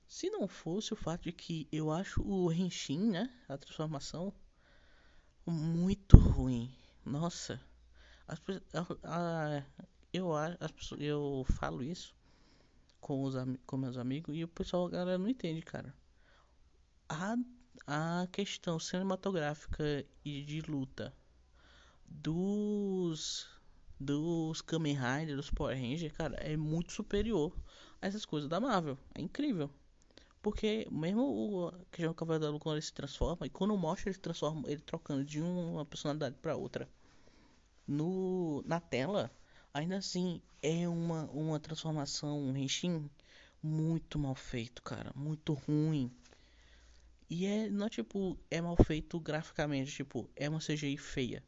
Se 0.06 0.28
não 0.28 0.46
fosse 0.46 0.92
o 0.92 0.96
fato 0.96 1.22
de 1.22 1.32
que 1.32 1.66
eu 1.72 1.90
acho 1.90 2.22
o 2.22 2.52
Henshin, 2.52 3.10
né, 3.10 3.32
a 3.48 3.56
transformação 3.56 4.32
muito 5.46 6.18
ruim. 6.18 6.70
Nossa, 7.04 7.60
as, 8.28 8.40
a, 8.74 9.58
a, 9.58 9.64
eu, 10.12 10.34
as, 10.34 10.70
eu 10.98 11.44
falo 11.48 11.82
isso 11.82 12.14
com, 13.00 13.22
os, 13.22 13.34
com 13.66 13.76
meus 13.76 13.96
amigos 13.96 14.36
e 14.36 14.44
o 14.44 14.48
pessoal, 14.48 14.88
galera 14.88 15.18
não 15.18 15.28
entende, 15.28 15.62
cara. 15.62 15.94
A, 17.08 17.36
a 17.86 18.26
questão 18.30 18.78
cinematográfica 18.78 20.06
e 20.24 20.42
de 20.42 20.60
luta 20.60 21.12
dos 22.06 23.48
dos 24.02 24.60
Kamen 24.60 24.94
Rider, 24.96 25.36
dos 25.36 25.50
Power 25.50 25.76
Rangers, 25.76 26.12
cara, 26.12 26.36
é 26.36 26.56
muito 26.56 26.92
superior 26.92 27.52
a 28.00 28.06
essas 28.06 28.24
coisas 28.24 28.48
da 28.48 28.60
Marvel. 28.60 28.98
É 29.14 29.20
incrível. 29.20 29.70
Porque 30.42 30.88
mesmo 30.90 31.22
o 31.22 31.72
que 31.90 32.06
o 32.06 32.14
Cavaleiro 32.14 32.44
da 32.44 32.50
Lua 32.50 32.60
quando 32.60 32.76
ele 32.76 32.82
se 32.82 32.92
transforma, 32.92 33.46
e 33.46 33.50
quando 33.50 33.76
mostra 33.76 34.08
ele 34.08 34.14
se 34.14 34.20
transforma, 34.20 34.68
ele 34.68 34.80
trocando 34.80 35.24
de 35.24 35.40
uma 35.40 35.84
personalidade 35.86 36.36
para 36.42 36.56
outra 36.56 36.88
no, 37.86 38.62
na 38.66 38.80
tela, 38.80 39.30
ainda 39.72 39.96
assim 39.98 40.40
é 40.62 40.88
uma, 40.88 41.24
uma 41.30 41.60
transformação, 41.60 42.40
um 42.40 42.56
Henshin 42.56 43.08
muito 43.62 44.18
mal 44.18 44.34
feito, 44.34 44.82
cara. 44.82 45.12
Muito 45.14 45.54
ruim. 45.54 46.10
E 47.30 47.46
é 47.46 47.70
não 47.70 47.86
é 47.86 47.88
tipo, 47.88 48.38
é 48.50 48.60
mal 48.60 48.76
feito 48.84 49.18
graficamente, 49.20 49.92
tipo, 49.92 50.28
é 50.36 50.48
uma 50.48 50.58
CGI 50.58 50.96
feia. 50.98 51.42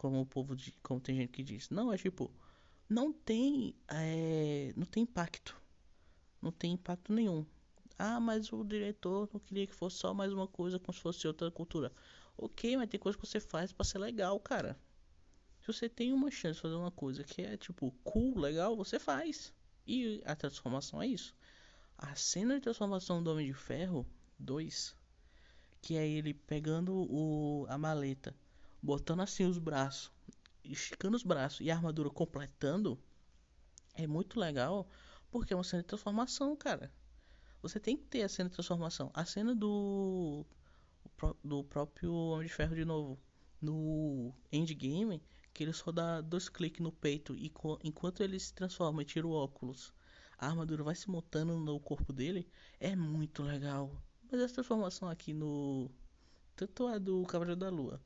Como 0.00 0.22
o 0.22 0.24
povo 0.24 0.56
como 0.82 0.98
tem 0.98 1.14
gente 1.14 1.28
que 1.30 1.42
diz. 1.42 1.68
Não, 1.68 1.92
é 1.92 1.98
tipo, 1.98 2.32
não 2.88 3.12
tem. 3.12 3.74
É, 3.86 4.72
não 4.74 4.86
tem 4.86 5.02
impacto. 5.02 5.54
Não 6.40 6.50
tem 6.50 6.72
impacto 6.72 7.12
nenhum. 7.12 7.44
Ah, 7.98 8.18
mas 8.18 8.50
o 8.50 8.64
diretor 8.64 9.28
não 9.30 9.38
queria 9.38 9.66
que 9.66 9.74
fosse 9.74 9.98
só 9.98 10.14
mais 10.14 10.32
uma 10.32 10.48
coisa, 10.48 10.78
como 10.78 10.96
se 10.96 11.02
fosse 11.02 11.26
outra 11.26 11.50
cultura. 11.50 11.92
Ok, 12.34 12.78
mas 12.78 12.88
tem 12.88 12.98
coisa 12.98 13.18
que 13.18 13.26
você 13.26 13.38
faz 13.40 13.72
para 13.72 13.84
ser 13.84 13.98
legal, 13.98 14.40
cara. 14.40 14.74
Se 15.60 15.66
você 15.66 15.86
tem 15.86 16.14
uma 16.14 16.30
chance 16.30 16.54
de 16.54 16.62
fazer 16.62 16.76
uma 16.76 16.90
coisa 16.90 17.22
que 17.22 17.42
é 17.42 17.58
tipo 17.58 17.92
cool, 18.02 18.38
legal, 18.38 18.74
você 18.74 18.98
faz. 18.98 19.52
E 19.86 20.22
a 20.24 20.34
transformação 20.34 21.02
é 21.02 21.08
isso. 21.08 21.36
A 21.98 22.14
cena 22.14 22.54
de 22.54 22.62
transformação 22.62 23.22
do 23.22 23.32
Homem 23.32 23.48
de 23.48 23.52
Ferro 23.52 24.06
2, 24.38 24.96
que 25.82 25.94
é 25.94 26.08
ele 26.08 26.32
pegando 26.32 26.94
o, 26.94 27.66
a 27.68 27.76
maleta, 27.76 28.34
botando 28.82 29.20
assim 29.20 29.44
os 29.44 29.58
braços, 29.58 30.10
esticando 30.64 31.16
os 31.16 31.22
braços 31.22 31.60
e 31.60 31.70
a 31.70 31.74
armadura 31.74 32.10
completando, 32.10 32.98
é 33.94 34.06
muito 34.06 34.38
legal, 34.38 34.88
porque 35.30 35.52
é 35.52 35.56
uma 35.56 35.64
cena 35.64 35.82
de 35.82 35.88
transformação, 35.88 36.56
cara. 36.56 36.92
Você 37.62 37.78
tem 37.78 37.96
que 37.96 38.04
ter 38.04 38.22
a 38.22 38.28
cena 38.28 38.48
de 38.48 38.54
transformação. 38.54 39.10
A 39.14 39.24
cena 39.24 39.54
do 39.54 40.46
do 41.44 41.62
próprio 41.64 42.14
Homem 42.14 42.46
de 42.46 42.52
Ferro 42.52 42.74
de 42.74 42.84
novo 42.84 43.18
no 43.60 44.34
Endgame, 44.50 45.22
que 45.52 45.64
ele 45.64 45.72
só 45.72 45.92
dá 45.92 46.22
dois 46.22 46.48
cliques 46.48 46.80
no 46.80 46.90
peito 46.90 47.36
e 47.36 47.52
enquanto 47.84 48.22
ele 48.22 48.40
se 48.40 48.54
transforma 48.54 49.02
e 49.02 49.04
tira 49.04 49.26
o 49.26 49.32
óculos, 49.32 49.92
a 50.38 50.46
armadura 50.46 50.82
vai 50.82 50.94
se 50.94 51.10
montando 51.10 51.58
no 51.58 51.78
corpo 51.78 52.12
dele, 52.12 52.48
é 52.78 52.96
muito 52.96 53.42
legal. 53.42 54.02
Mas 54.30 54.40
essa 54.40 54.54
transformação 54.54 55.08
aqui 55.08 55.34
no 55.34 55.90
tanto 56.56 56.86
a 56.86 56.96
do 56.96 57.22
Cavaleiro 57.24 57.60
da 57.60 57.68
Lua 57.68 58.00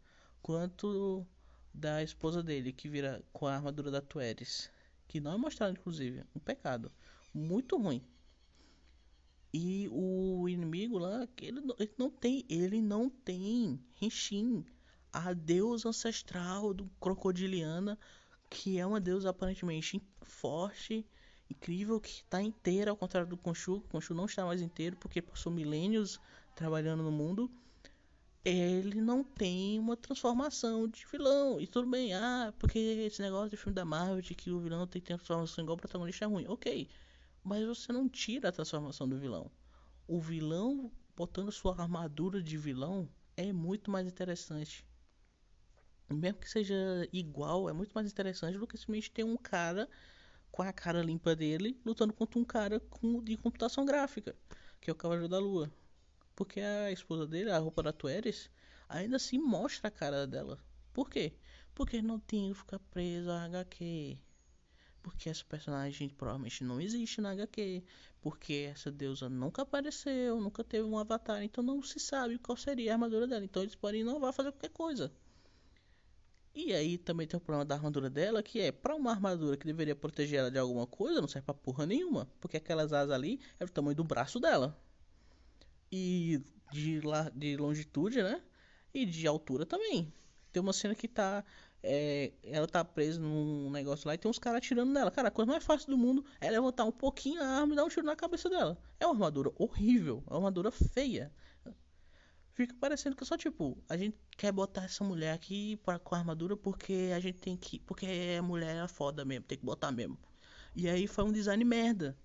quanto 0.44 1.26
da 1.72 2.02
esposa 2.02 2.42
dele 2.42 2.70
que 2.70 2.86
vira 2.86 3.24
com 3.32 3.46
a 3.46 3.54
armadura 3.54 3.90
da 3.90 4.02
Tueres, 4.02 4.70
que 5.08 5.18
não 5.18 5.32
é 5.32 5.36
mostrado 5.38 5.72
inclusive, 5.72 6.22
um 6.36 6.38
pecado, 6.38 6.92
muito 7.32 7.78
ruim. 7.78 8.04
E 9.54 9.88
o 9.90 10.46
inimigo 10.46 10.98
lá, 10.98 11.26
ele 11.40 11.62
não, 11.62 11.74
ele 11.78 11.94
não 11.96 12.10
tem, 12.10 12.44
ele 12.46 12.82
não 12.82 13.08
tem 13.08 13.82
Henshin, 14.02 14.66
a 15.10 15.32
deusa 15.32 15.88
ancestral 15.88 16.74
do 16.74 16.90
Crocodiliana, 17.00 17.98
que 18.50 18.78
é 18.78 18.84
uma 18.84 19.00
deusa 19.00 19.30
aparentemente 19.30 20.02
forte, 20.20 21.06
incrível, 21.48 21.98
que 21.98 22.10
está 22.10 22.42
inteira, 22.42 22.90
ao 22.90 22.98
contrário 22.98 23.30
do 23.30 23.38
Khonshu. 23.38 23.76
O 23.76 23.88
Khonshu 23.88 24.12
não 24.12 24.26
está 24.26 24.44
mais 24.44 24.60
inteiro 24.60 24.94
porque 24.96 25.22
passou 25.22 25.50
milênios 25.50 26.20
trabalhando 26.54 27.02
no 27.02 27.10
mundo. 27.10 27.50
Ele 28.44 29.00
não 29.00 29.24
tem 29.24 29.78
uma 29.78 29.96
transformação 29.96 30.86
de 30.86 31.06
vilão. 31.06 31.60
E 31.60 31.66
tudo 31.66 31.88
bem, 31.88 32.12
ah, 32.14 32.52
porque 32.58 32.78
esse 32.78 33.22
negócio 33.22 33.50
de 33.50 33.56
filme 33.56 33.74
da 33.74 33.84
Marvel 33.84 34.20
de 34.20 34.34
que 34.34 34.50
o 34.50 34.60
vilão 34.60 34.86
tem 34.86 35.00
transformação 35.00 35.64
igual 35.64 35.76
o 35.76 35.80
protagonista 35.80 36.24
é 36.24 36.28
ruim. 36.28 36.46
Ok, 36.48 36.88
mas 37.42 37.66
você 37.66 37.92
não 37.92 38.08
tira 38.08 38.50
a 38.50 38.52
transformação 38.52 39.08
do 39.08 39.18
vilão. 39.18 39.50
O 40.06 40.20
vilão 40.20 40.92
botando 41.16 41.50
sua 41.50 41.80
armadura 41.80 42.42
de 42.42 42.58
vilão 42.58 43.08
é 43.36 43.52
muito 43.52 43.90
mais 43.90 44.06
interessante. 44.06 44.84
Mesmo 46.10 46.38
que 46.38 46.50
seja 46.50 46.74
igual, 47.12 47.68
é 47.68 47.72
muito 47.72 47.92
mais 47.92 48.10
interessante 48.10 48.58
do 48.58 48.66
que 48.66 48.76
simplesmente 48.76 49.10
ter 49.10 49.24
um 49.24 49.36
cara 49.36 49.88
com 50.50 50.62
a 50.62 50.72
cara 50.72 51.02
limpa 51.02 51.34
dele 51.34 51.80
lutando 51.84 52.12
contra 52.12 52.38
um 52.38 52.44
cara 52.44 52.78
com, 52.78 53.22
de 53.22 53.36
computação 53.36 53.84
gráfica, 53.84 54.36
que 54.80 54.90
é 54.90 54.92
o 54.92 54.96
Cavaleiro 54.96 55.28
da 55.28 55.38
Lua. 55.38 55.72
Porque 56.36 56.60
a 56.60 56.90
esposa 56.90 57.26
dele, 57.26 57.50
a 57.50 57.58
roupa 57.58 57.82
da 57.82 57.92
Tueres, 57.92 58.50
ainda 58.88 59.16
assim 59.16 59.38
mostra 59.38 59.88
a 59.88 59.90
cara 59.90 60.26
dela. 60.26 60.58
Por 60.92 61.08
quê? 61.08 61.32
Porque 61.74 62.00
não 62.02 62.20
tinha 62.20 62.52
que 62.52 62.58
ficar 62.58 62.78
preso 62.78 63.30
a 63.30 63.44
HQ. 63.44 64.18
Porque 65.02 65.28
essa 65.28 65.44
personagem 65.44 66.08
provavelmente 66.08 66.64
não 66.64 66.80
existe 66.80 67.20
na 67.20 67.32
HQ. 67.32 67.84
Porque 68.20 68.70
essa 68.70 68.90
deusa 68.90 69.28
nunca 69.28 69.62
apareceu, 69.62 70.40
nunca 70.40 70.64
teve 70.64 70.84
um 70.84 70.98
avatar. 70.98 71.42
Então 71.42 71.62
não 71.62 71.82
se 71.82 72.00
sabe 72.00 72.38
qual 72.38 72.56
seria 72.56 72.92
a 72.92 72.94
armadura 72.94 73.26
dela. 73.26 73.44
Então 73.44 73.62
eles 73.62 73.74
podem 73.74 74.00
inovar, 74.00 74.32
fazer 74.32 74.50
qualquer 74.52 74.70
coisa. 74.70 75.12
E 76.54 76.72
aí 76.72 76.96
também 76.96 77.26
tem 77.26 77.36
o 77.36 77.40
problema 77.40 77.64
da 77.64 77.74
armadura 77.74 78.08
dela, 78.08 78.42
que 78.42 78.60
é 78.60 78.70
para 78.70 78.94
uma 78.94 79.10
armadura 79.10 79.56
que 79.56 79.66
deveria 79.66 79.96
proteger 79.96 80.38
ela 80.38 80.50
de 80.50 80.58
alguma 80.58 80.86
coisa, 80.86 81.20
não 81.20 81.26
serve 81.26 81.44
pra 81.46 81.54
porra 81.54 81.84
nenhuma. 81.84 82.28
Porque 82.40 82.56
aquelas 82.56 82.92
asas 82.92 83.12
ali 83.12 83.40
é 83.58 83.64
o 83.64 83.68
tamanho 83.68 83.96
do 83.96 84.04
braço 84.04 84.38
dela. 84.38 84.78
E 85.96 86.42
de, 86.72 87.00
la, 87.00 87.30
de 87.30 87.56
longitude, 87.56 88.20
né? 88.20 88.42
E 88.92 89.06
de 89.06 89.26
altura 89.28 89.64
também. 89.64 90.12
Tem 90.52 90.60
uma 90.60 90.72
cena 90.72 90.94
que 90.94 91.06
tá 91.06 91.44
é, 91.86 92.32
ela 92.42 92.66
tá 92.66 92.82
presa 92.82 93.20
num 93.20 93.70
negócio 93.70 94.08
lá 94.08 94.14
e 94.14 94.18
tem 94.18 94.30
uns 94.30 94.38
caras 94.38 94.58
atirando 94.58 94.90
nela. 94.90 95.10
Cara, 95.10 95.28
a 95.28 95.30
coisa 95.30 95.52
mais 95.52 95.62
fácil 95.62 95.90
do 95.90 95.98
mundo 95.98 96.24
é 96.40 96.50
levantar 96.50 96.84
um 96.84 96.90
pouquinho 96.90 97.42
a 97.42 97.46
arma 97.46 97.74
e 97.74 97.76
dar 97.76 97.84
um 97.84 97.88
tiro 97.88 98.06
na 98.06 98.16
cabeça 98.16 98.48
dela. 98.48 98.76
É 98.98 99.06
uma 99.06 99.14
armadura 99.14 99.52
horrível, 99.56 100.24
é 100.26 100.30
uma 100.30 100.38
armadura 100.38 100.70
feia. 100.70 101.30
Fica 102.54 102.74
parecendo 102.80 103.14
que 103.14 103.24
só 103.24 103.36
tipo, 103.36 103.76
a 103.88 103.96
gente 103.96 104.16
quer 104.36 104.50
botar 104.50 104.84
essa 104.84 105.04
mulher 105.04 105.32
aqui 105.32 105.76
pra, 105.84 105.98
com 105.98 106.14
a 106.14 106.18
armadura 106.18 106.56
porque 106.56 107.12
a 107.14 107.20
gente 107.20 107.38
tem 107.38 107.56
que. 107.56 107.80
Porque 107.80 108.06
a 108.38 108.42
mulher 108.42 108.82
é 108.82 108.88
foda 108.88 109.24
mesmo, 109.24 109.44
tem 109.44 109.58
que 109.58 109.64
botar 109.64 109.92
mesmo. 109.92 110.18
E 110.74 110.88
aí 110.88 111.06
foi 111.06 111.24
um 111.24 111.32
design 111.32 111.62
merda. 111.64 112.16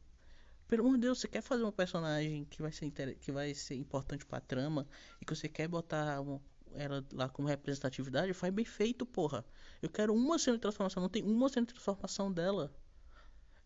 Pelo 0.70 0.84
amor 0.84 0.98
de 0.98 1.02
Deus, 1.02 1.20
você 1.20 1.28
quer 1.28 1.42
fazer 1.42 1.64
um 1.64 1.72
personagem 1.72 2.46
que 2.46 2.62
vai 2.62 2.72
ser, 2.72 2.92
que 3.16 3.32
vai 3.32 3.56
ser 3.56 3.74
importante 3.74 4.24
pra 4.24 4.40
trama 4.40 4.88
e 5.20 5.26
que 5.26 5.36
você 5.36 5.50
quer 5.50 5.68
botar 5.68 6.22
um, 6.22 6.40
ela 6.76 7.04
lá 7.12 7.28
como 7.28 7.48
representatividade, 7.48 8.34
faz 8.34 8.54
bem 8.54 8.64
feito, 8.64 9.04
porra. 9.04 9.44
Eu 9.82 9.90
quero 9.90 10.14
uma 10.14 10.38
cena 10.38 10.58
de 10.58 10.62
transformação, 10.62 11.02
não 11.02 11.10
tem 11.10 11.24
uma 11.24 11.50
cena 11.50 11.66
de 11.66 11.74
transformação 11.74 12.32
dela. 12.32 12.72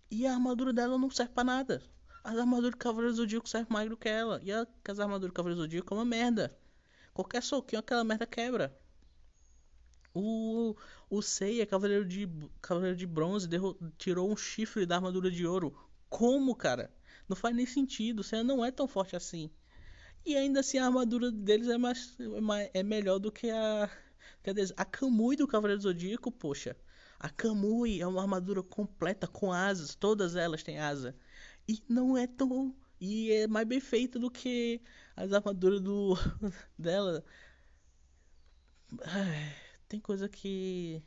E 0.10 0.26
a 0.26 0.32
armadura 0.32 0.72
dela 0.72 0.98
não 0.98 1.10
serve 1.10 1.34
para 1.34 1.44
nada. 1.44 1.84
As 2.24 2.38
armaduras 2.38 2.72
do 2.72 2.78
Cavaleiro 2.78 3.14
Zodíaco 3.14 3.50
servem 3.50 3.74
mais 3.74 3.90
do 3.90 3.98
que 3.98 4.08
ela. 4.08 4.40
E 4.42 4.50
a, 4.50 4.66
as 4.88 4.98
armaduras 4.98 5.30
do 5.30 5.36
Cavaleiro 5.36 5.62
Zodíaco 5.62 5.94
é 5.94 5.98
uma 5.98 6.06
merda. 6.06 6.58
Qualquer 7.14 7.44
soquinho 7.44 7.82
aquela 7.82 8.06
merda 8.06 8.26
quebra. 8.26 8.74
O, 10.14 10.74
o 11.10 11.22
Seiya, 11.22 11.66
Cavaleiro 11.66 12.06
de, 12.06 12.30
Cavaleiro 12.62 12.96
de 12.96 13.06
Bronze, 13.06 13.46
derro, 13.46 13.78
tirou 13.98 14.32
um 14.32 14.38
chifre 14.38 14.86
da 14.86 14.96
armadura 14.96 15.30
de 15.30 15.46
ouro. 15.46 15.76
Como, 16.14 16.56
cara? 16.56 16.94
Não 17.28 17.36
faz 17.36 17.56
nem 17.56 17.66
sentido. 17.66 18.24
Seiya 18.24 18.44
não 18.44 18.64
é 18.64 18.70
tão 18.70 18.88
forte 18.88 19.16
assim. 19.16 19.50
E 20.24 20.36
ainda 20.36 20.60
assim 20.60 20.78
a 20.78 20.86
armadura 20.86 21.32
deles 21.32 21.68
é, 21.68 21.78
mais, 21.78 22.16
é, 22.60 22.80
é 22.82 22.84
melhor 22.84 23.18
do 23.18 23.32
que 23.32 23.50
a. 23.50 23.90
Quer 24.44 24.54
dizer, 24.54 24.76
a 24.78 24.86
Kamui 24.86 25.36
do 25.36 25.48
Cavaleiro 25.48 25.82
Zodíaco, 25.82 26.32
poxa. 26.32 26.78
A 27.20 27.30
Kamui 27.30 28.00
é 28.00 28.06
uma 28.06 28.22
armadura 28.22 28.62
completa 28.62 29.28
com 29.28 29.52
asas, 29.52 29.96
todas 29.96 30.36
elas 30.36 30.62
têm 30.62 30.78
asa. 30.80 31.16
E 31.68 31.82
não 31.90 32.16
é 32.16 32.28
tão. 32.28 32.76
E 33.02 33.32
é 33.32 33.48
mais 33.48 33.68
bem 33.68 33.80
feita 33.80 34.20
do 34.20 34.30
que 34.30 34.82
as 35.16 35.34
armaduras 35.34 35.82
do 35.82 36.14
dela. 36.78 37.26
Ai, 39.04 39.56
tem 39.90 40.00
coisa 40.00 40.30
que. 40.30 41.02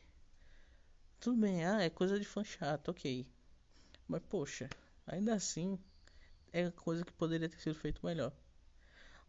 Tudo 1.21 1.37
bem, 1.39 1.65
ah, 1.65 1.83
é 1.83 1.91
coisa 1.91 2.19
de 2.19 2.25
fã 2.27 2.43
chato, 2.43 2.91
ok. 2.91 3.25
Mas 4.09 4.23
poxa, 4.29 4.69
ainda 5.07 5.35
assim 5.35 5.79
é 6.53 6.71
coisa 6.71 7.05
que 7.05 7.13
poderia 7.13 7.49
ter 7.49 7.61
sido 7.61 7.75
feito 7.75 8.05
melhor. 8.05 8.33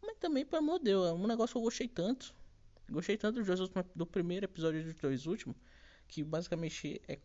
Mas 0.02 0.18
também, 0.18 0.46
pelo 0.46 0.63
amor 0.63 0.80
de 0.80 0.86
Deus, 0.86 1.08
é 1.08 1.13
um 1.13 1.28
negócio 1.28 1.54
que 1.54 1.58
eu 1.58 1.63
gostei 1.63 1.88
tanto. 1.88 2.34
Gostei 2.90 3.18
tanto 3.18 3.44
dos 3.44 3.70
do 3.96 4.06
primeiro 4.06 4.46
episódio 4.46 4.80
e 4.80 4.84
dos 4.84 4.96
dois 4.96 5.26
últimos. 5.26 5.58
Que 6.08 6.24
basicamente 6.24 7.02
é 7.08 7.20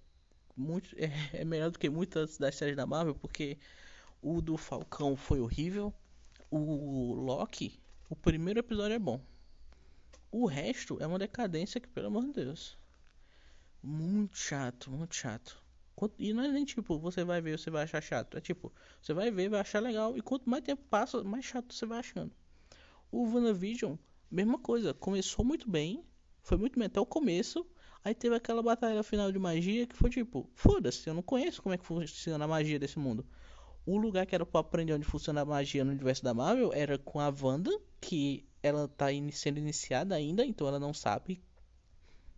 muito 0.56 0.94
é, 0.98 1.40
é, 1.40 1.44
melhor 1.44 1.70
do 1.70 1.78
que 1.78 1.88
muitas 1.88 2.38
das 2.38 2.56
séries 2.56 2.76
da 2.76 2.86
Marvel. 2.86 3.14
Porque 3.14 3.58
o 4.20 4.40
do 4.40 4.56
Falcão 4.56 5.16
foi 5.16 5.40
horrível. 5.40 5.92
O 6.50 7.14
Loki, 7.14 7.80
o 8.10 8.16
primeiro 8.16 8.60
episódio 8.60 8.94
é 8.94 8.98
bom. 8.98 9.20
O 10.30 10.46
resto 10.46 10.98
é 11.00 11.06
uma 11.06 11.18
decadência 11.18 11.80
que, 11.80 11.88
pelo 11.88 12.08
amor 12.08 12.24
de 12.24 12.32
Deus. 12.32 12.76
Muito 13.82 14.36
chato, 14.36 14.90
muito 14.90 15.14
chato. 15.14 15.61
E 16.18 16.32
não 16.32 16.44
é 16.44 16.48
nem 16.48 16.64
tipo, 16.64 16.98
você 16.98 17.24
vai 17.24 17.40
ver, 17.40 17.58
você 17.58 17.70
vai 17.70 17.84
achar 17.84 18.00
chato. 18.02 18.36
É 18.36 18.40
tipo, 18.40 18.72
você 19.00 19.12
vai 19.12 19.30
ver, 19.30 19.48
vai 19.48 19.60
achar 19.60 19.80
legal. 19.80 20.16
E 20.16 20.20
quanto 20.22 20.48
mais 20.48 20.64
tempo 20.64 20.82
passa, 20.90 21.22
mais 21.22 21.44
chato 21.44 21.72
você 21.74 21.86
vai 21.86 21.98
achando. 22.00 22.32
O 23.10 23.24
WandaVision, 23.24 23.96
mesma 24.30 24.58
coisa, 24.58 24.94
começou 24.94 25.44
muito 25.44 25.70
bem, 25.70 26.04
foi 26.42 26.56
muito 26.56 26.78
bem 26.78 26.86
até 26.86 26.98
o 26.98 27.06
começo, 27.06 27.66
aí 28.02 28.14
teve 28.14 28.34
aquela 28.34 28.62
batalha 28.62 29.02
final 29.02 29.30
de 29.30 29.38
magia 29.38 29.86
que 29.86 29.94
foi 29.94 30.10
tipo, 30.10 30.48
foda-se, 30.54 31.06
eu 31.08 31.14
não 31.14 31.22
conheço 31.22 31.62
como 31.62 31.74
é 31.74 31.78
que 31.78 31.84
funciona 31.84 32.44
a 32.44 32.48
magia 32.48 32.78
desse 32.78 32.98
mundo. 32.98 33.24
o 33.84 33.96
lugar 33.98 34.26
que 34.26 34.34
era 34.34 34.46
pra 34.46 34.60
aprender 34.60 34.94
onde 34.94 35.04
funciona 35.04 35.42
a 35.42 35.44
magia 35.44 35.84
no 35.84 35.90
universo 35.90 36.24
da 36.24 36.32
Marvel 36.32 36.72
era 36.72 36.98
com 36.98 37.20
a 37.20 37.32
Wanda, 37.42 37.70
que 38.00 38.46
ela 38.62 38.88
tá 38.88 39.06
sendo 39.32 39.58
iniciada 39.58 40.14
ainda, 40.14 40.44
então 40.44 40.66
ela 40.66 40.80
não 40.80 40.94
sabe 40.94 41.42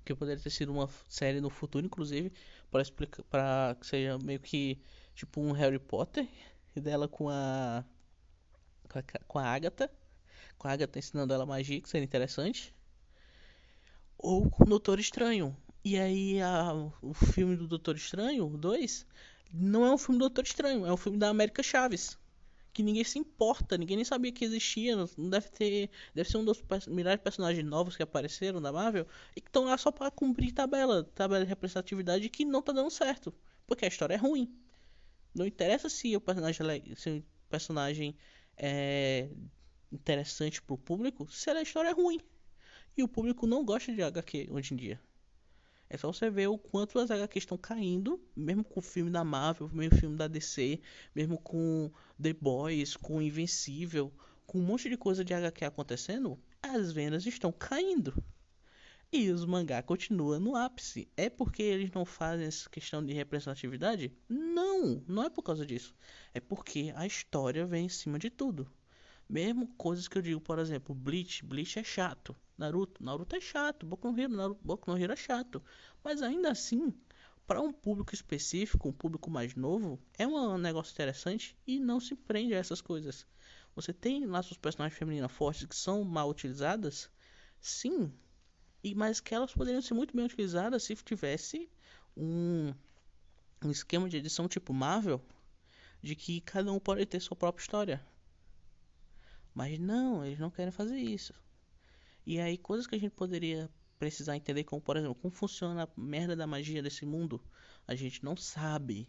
que 0.05 0.14
poderia 0.14 0.43
ter 0.43 0.51
sido 0.51 0.73
uma 0.73 0.88
série 1.09 1.40
no 1.40 1.51
futuro, 1.51 1.87
inclusive, 1.87 2.33
para 2.71 2.83
explicar, 2.83 3.23
para 3.25 3.77
que 3.81 3.87
seja 3.87 4.19
meio 4.19 4.40
que 4.40 4.81
tipo 5.14 5.40
um 5.40 5.53
Harry 5.53 5.79
Potter 5.79 6.29
e 6.77 6.81
dela 6.81 7.09
com 7.09 7.29
a 7.29 7.85
com 9.27 9.38
a, 9.38 9.45
Agatha, 9.45 9.90
com 10.57 10.69
a 10.69 10.73
Agatha 10.73 10.99
ensinando 10.99 11.35
ela 11.35 11.47
magia, 11.47 11.81
que 11.81 11.88
seria 11.88 12.05
interessante. 12.05 12.75
Ou 14.17 14.49
com 14.49 14.64
o 14.64 14.67
Doutor 14.67 15.01
Estranho. 15.01 15.57
E 15.85 15.99
aí 15.99 16.40
a, 16.40 16.73
o 17.03 17.12
filme 17.12 17.57
do 17.57 17.67
Doutor 17.67 17.97
Estranho, 17.97 18.47
o 18.47 18.57
2, 18.57 19.07
não 19.53 19.85
é 19.85 19.93
um 19.93 19.99
filme 19.99 20.19
do 20.19 20.29
Doutor 20.29 20.45
Estranho, 20.45 20.87
é 20.87 20.93
um 20.93 20.97
filme 20.97 21.19
da 21.19 21.29
América 21.29 21.62
Chaves. 21.62 22.17
Que 22.74 22.82
ninguém 22.82 23.04
se 23.04 23.18
importa, 23.18 23.78
ninguém 23.78 23.96
nem 23.96 24.04
sabia 24.04 24.32
que 24.32 24.44
existia. 24.44 24.96
Não 25.16 25.30
deve 25.30 25.48
ter. 25.48 25.90
Deve 26.14 26.28
ser 26.28 26.37
um 26.37 26.44
dos 26.44 26.62
milhares 26.88 27.20
de 27.20 27.24
personagens 27.24 27.64
novos 27.64 27.96
que 27.96 28.02
apareceram 28.02 28.60
da 28.60 28.72
Marvel 28.72 29.06
e 29.34 29.40
que 29.40 29.48
estão 29.48 29.64
lá 29.64 29.78
só 29.78 29.90
para 29.90 30.10
cumprir 30.10 30.52
tabela, 30.52 31.04
tabela 31.14 31.44
de 31.44 31.48
representatividade 31.48 32.28
que 32.28 32.44
não 32.44 32.60
tá 32.60 32.72
dando 32.72 32.90
certo. 32.90 33.32
Porque 33.66 33.84
a 33.84 33.88
história 33.88 34.14
é 34.14 34.18
ruim. 34.18 34.52
Não 35.34 35.46
interessa 35.46 35.88
se 35.88 36.14
o 36.16 36.20
personagem, 36.20 36.66
é 36.68 36.94
se 36.96 37.10
o 37.10 37.24
personagem 37.48 38.16
é 38.56 39.30
interessante 39.90 40.60
pro 40.60 40.76
público, 40.76 41.30
se 41.30 41.48
a 41.48 41.62
história 41.62 41.88
é 41.88 41.92
ruim. 41.92 42.20
E 42.96 43.02
o 43.02 43.08
público 43.08 43.46
não 43.46 43.64
gosta 43.64 43.92
de 43.92 44.02
HQ 44.02 44.48
hoje 44.50 44.74
em 44.74 44.76
dia. 44.76 45.00
É 45.94 45.96
só 45.96 46.12
você 46.12 46.28
ver 46.28 46.48
o 46.48 46.59
quanto 46.59 46.98
as 46.98 47.09
HQs 47.09 47.44
estão 47.44 47.57
caindo, 47.57 48.20
mesmo 48.35 48.64
com 48.64 48.80
o 48.80 48.83
filme 48.83 49.12
da 49.12 49.22
Marvel, 49.22 49.70
mesmo 49.72 49.96
filme 49.96 50.16
da 50.16 50.26
DC, 50.26 50.80
mesmo 51.14 51.38
com 51.38 51.88
The 52.20 52.33
Boys, 52.33 52.96
com 52.96 53.22
Invencível, 53.22 54.12
com 54.44 54.59
um 54.59 54.64
monte 54.64 54.88
de 54.88 54.96
coisa 54.96 55.24
de 55.24 55.33
HQ 55.33 55.64
acontecendo, 55.64 56.37
as 56.61 56.90
vendas 56.90 57.24
estão 57.26 57.52
caindo. 57.52 58.12
E 59.12 59.30
os 59.30 59.44
mangá 59.44 59.80
continuam 59.85 60.40
no 60.40 60.57
ápice. 60.57 61.07
É 61.16 61.30
porque 61.30 61.62
eles 61.62 61.92
não 61.92 62.04
fazem 62.04 62.44
essa 62.44 62.68
questão 62.68 63.07
de 63.07 63.12
representatividade? 63.12 64.12
Não, 64.28 65.00
não 65.07 65.22
é 65.22 65.30
por 65.30 65.44
causa 65.44 65.64
disso. 65.64 65.94
É 66.35 66.40
porque 66.40 66.92
a 66.96 67.07
história 67.07 67.64
vem 67.64 67.87
em 67.87 67.88
cima 67.88 68.18
de 68.18 68.30
tudo. 68.30 68.68
Mesmo 69.28 69.68
coisas 69.76 70.09
que 70.09 70.18
eu 70.18 70.22
digo, 70.22 70.40
por 70.40 70.59
exemplo, 70.59 70.92
Bleach, 70.92 71.44
Bleach 71.44 71.78
é 71.78 71.85
chato. 71.85 72.35
Naruto, 72.57 73.03
Naruto 73.03 73.37
é 73.37 73.40
chato, 73.40 73.85
Boku 73.85 74.11
no 74.11 74.19
Hero, 74.19 74.33
Naruto, 74.33 74.61
Boku 74.62 74.90
no 74.90 74.99
Hero 74.99 75.12
é 75.12 75.17
chato. 75.17 75.62
Mas 76.03 76.23
ainda 76.23 76.51
assim, 76.51 76.95
para 77.47 77.61
um 77.61 77.73
público 77.73 78.14
específico, 78.14 78.88
um 78.88 78.93
público 78.93 79.31
mais 79.31 79.55
novo, 79.55 80.01
é 80.17 80.27
um 80.27 80.57
negócio 80.57 80.93
interessante 80.93 81.57
e 81.67 81.79
não 81.79 82.01
se 82.01 82.14
prende 82.14 82.55
a 82.55 82.59
essas 82.59 82.81
coisas. 82.81 83.27
Você 83.75 83.93
tem 83.93 84.25
lá 84.25 84.43
suas 84.43 84.57
personagens 84.57 84.99
femininas 84.99 85.33
fortes 85.33 85.67
que 85.67 85.75
são 85.77 86.05
mal 86.05 86.31
utilizadas? 86.31 87.11
Sim. 87.61 88.12
E, 88.83 88.95
mas 88.95 89.21
que 89.21 89.35
elas 89.35 89.53
poderiam 89.53 89.83
ser 89.83 89.95
muito 89.95 90.14
bem 90.14 90.25
utilizadas 90.25 90.85
se 90.85 90.95
tivesse 90.97 91.69
um, 92.17 92.73
um 93.64 93.71
esquema 93.71 94.09
de 94.09 94.17
edição 94.19 94.47
tipo 94.47 94.73
Marvel, 94.73 95.21
de 96.03 96.14
que 96.14 96.40
cada 96.40 96.73
um 96.73 96.79
pode 96.79 97.05
ter 97.07 97.21
sua 97.21 97.37
própria 97.37 97.62
história. 97.62 98.07
Mas 99.53 99.79
não, 99.79 100.25
eles 100.25 100.38
não 100.38 100.51
querem 100.51 100.73
fazer 100.73 100.99
isso. 100.99 101.35
E 102.26 102.40
aí, 102.40 102.56
coisas 102.56 102.87
que 102.87 102.94
a 102.94 102.98
gente 102.98 103.12
poderia 103.12 103.70
precisar 103.98 104.37
entender, 104.37 104.64
como 104.64 104.80
por 104.80 104.96
exemplo, 104.96 105.14
como 105.14 105.32
funciona 105.32 105.84
a 105.84 106.00
merda 106.00 106.34
da 106.34 106.46
magia 106.46 106.82
desse 106.82 107.04
mundo, 107.06 107.42
a 107.87 107.94
gente 107.94 108.24
não 108.24 108.37
sabe. 108.37 109.08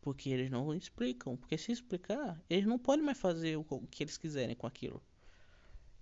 Porque 0.00 0.30
eles 0.30 0.50
não 0.50 0.74
explicam. 0.74 1.36
Porque 1.36 1.58
se 1.58 1.72
explicar, 1.72 2.42
eles 2.48 2.66
não 2.66 2.78
podem 2.78 3.04
mais 3.04 3.18
fazer 3.18 3.56
o 3.56 3.64
que 3.90 4.02
eles 4.02 4.16
quiserem 4.16 4.56
com 4.56 4.66
aquilo. 4.66 5.02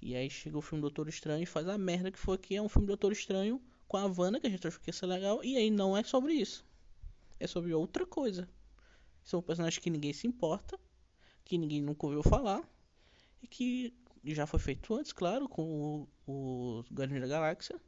E 0.00 0.14
aí 0.14 0.30
chega 0.30 0.56
o 0.56 0.62
filme 0.62 0.80
Doutor 0.80 1.08
Estranho 1.08 1.42
e 1.42 1.46
faz 1.46 1.68
a 1.68 1.76
merda 1.76 2.10
que 2.10 2.18
foi 2.18 2.38
que 2.38 2.54
é 2.54 2.62
um 2.62 2.68
filme 2.68 2.86
Doutor 2.86 3.10
Estranho 3.10 3.60
com 3.88 3.96
a 3.96 4.04
Havana, 4.04 4.38
que 4.38 4.46
a 4.46 4.50
gente 4.50 4.66
achou 4.66 4.80
que 4.80 4.90
ia 4.90 4.92
ser 4.92 5.06
legal, 5.06 5.42
e 5.42 5.56
aí 5.56 5.70
não 5.70 5.96
é 5.96 6.04
sobre 6.04 6.34
isso. 6.34 6.64
É 7.40 7.46
sobre 7.46 7.72
outra 7.72 8.06
coisa. 8.06 8.48
São 9.24 9.42
personagens 9.42 9.82
que 9.82 9.90
ninguém 9.90 10.12
se 10.12 10.26
importa, 10.26 10.78
que 11.44 11.58
ninguém 11.58 11.82
nunca 11.82 12.06
ouviu 12.06 12.22
falar, 12.22 12.62
e 13.42 13.48
que 13.48 13.94
já 14.34 14.46
foi 14.46 14.58
feito 14.60 14.94
antes, 14.94 15.12
claro, 15.12 15.48
com 15.48 16.08
o, 16.26 16.80
o 16.80 16.84
Guardiões 16.92 17.22
da 17.22 17.28
Galáxia, 17.28 17.80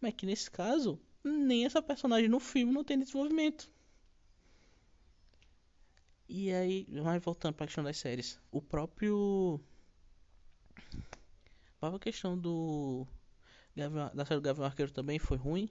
mas 0.00 0.14
que 0.14 0.26
nesse 0.26 0.50
caso, 0.50 1.00
nem 1.24 1.64
essa 1.64 1.82
personagem 1.82 2.28
no 2.28 2.40
filme 2.40 2.72
não 2.72 2.84
tem 2.84 2.98
desenvolvimento. 2.98 3.70
E 6.28 6.52
aí, 6.52 6.86
mais 6.90 7.22
voltando 7.22 7.54
para 7.54 7.64
a 7.64 7.66
questão 7.68 7.84
das 7.84 7.98
séries, 7.98 8.38
o 8.50 8.60
próprio. 8.60 9.60
A 11.76 11.78
própria 11.80 12.00
questão 12.00 12.36
do. 12.36 13.06
Da 14.14 14.24
série 14.24 14.40
do 14.40 14.44
Gavião 14.44 14.66
Arqueiro 14.66 14.90
também 14.90 15.18
foi 15.18 15.36
ruim. 15.36 15.70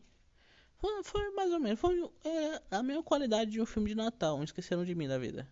Foi, 0.78 1.04
foi 1.04 1.32
mais 1.32 1.52
ou 1.52 1.60
menos. 1.60 1.80
Foi 1.80 2.00
é, 2.24 2.62
a 2.72 2.84
mesma 2.84 3.04
qualidade 3.04 3.52
de 3.52 3.62
um 3.62 3.66
filme 3.66 3.90
de 3.90 3.96
Natal, 3.96 4.42
Esqueceram 4.44 4.86
de 4.86 4.96
Mim 4.96 5.08
da 5.08 5.18
vida. 5.18 5.52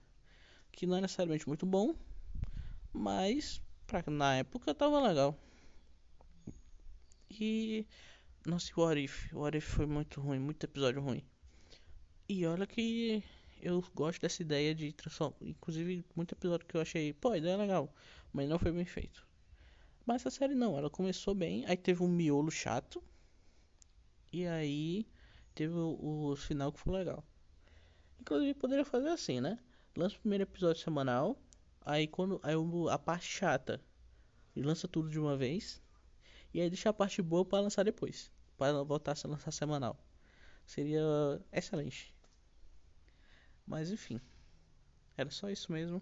Que 0.71 0.85
não 0.85 0.97
é 0.97 1.01
necessariamente 1.01 1.47
muito 1.47 1.65
bom, 1.65 1.95
mas 2.91 3.61
pra, 3.87 4.03
na 4.07 4.35
época 4.37 4.73
tava 4.73 4.99
legal. 5.01 5.37
E. 7.29 7.85
Nossa, 8.45 8.71
o 8.75 8.81
What 8.81 9.03
If? 9.03 9.33
O 9.33 9.39
What 9.39 9.57
If 9.57 9.65
foi 9.65 9.85
muito 9.85 10.21
ruim, 10.21 10.39
muito 10.39 10.65
episódio 10.65 11.01
ruim. 11.01 11.23
E 12.27 12.45
olha 12.45 12.67
que 12.67 13.23
eu 13.61 13.83
gosto 13.95 14.21
dessa 14.21 14.41
ideia 14.41 14.75
de 14.75 14.91
transformar. 14.93 15.35
Inclusive, 15.41 16.05
muito 16.15 16.33
episódio 16.33 16.67
que 16.67 16.75
eu 16.75 16.81
achei, 16.81 17.13
pô, 17.13 17.29
a 17.29 17.37
ideia 17.37 17.53
é 17.53 17.57
legal, 17.57 17.93
mas 18.31 18.49
não 18.49 18.59
foi 18.59 18.71
bem 18.71 18.85
feito. 18.85 19.25
Mas 20.05 20.21
essa 20.21 20.31
série 20.31 20.53
não, 20.53 20.77
ela 20.77 20.89
começou 20.89 21.33
bem, 21.33 21.65
aí 21.65 21.77
teve 21.77 22.03
um 22.03 22.07
miolo 22.07 22.51
chato. 22.51 23.01
E 24.31 24.45
aí 24.45 25.07
teve 25.55 25.73
o, 25.73 26.31
o 26.31 26.35
final 26.35 26.71
que 26.73 26.79
foi 26.79 26.93
legal. 26.93 27.23
Inclusive 28.19 28.53
poderia 28.55 28.85
fazer 28.85 29.09
assim, 29.09 29.39
né? 29.39 29.57
Lança 29.95 30.15
o 30.17 30.19
primeiro 30.19 30.43
episódio 30.43 30.81
semanal, 30.81 31.37
Aí 31.85 32.07
quando 32.07 32.39
aí 32.43 32.55
a 32.89 32.97
parte 32.97 33.25
chata 33.25 33.81
lança 34.55 34.87
tudo 34.87 35.09
de 35.09 35.19
uma 35.19 35.35
vez. 35.35 35.81
E 36.53 36.61
aí 36.61 36.69
deixa 36.69 36.89
a 36.89 36.93
parte 36.93 37.21
boa 37.21 37.43
para 37.43 37.61
lançar 37.61 37.83
depois. 37.83 38.31
Para 38.57 38.83
voltar 38.83 39.15
a 39.23 39.27
lançar 39.27 39.51
semanal. 39.51 39.97
Seria 40.65 41.01
excelente. 41.51 42.13
Mas 43.65 43.91
enfim. 43.91 44.19
Era 45.17 45.29
só 45.29 45.49
isso 45.49 45.71
mesmo. 45.71 46.01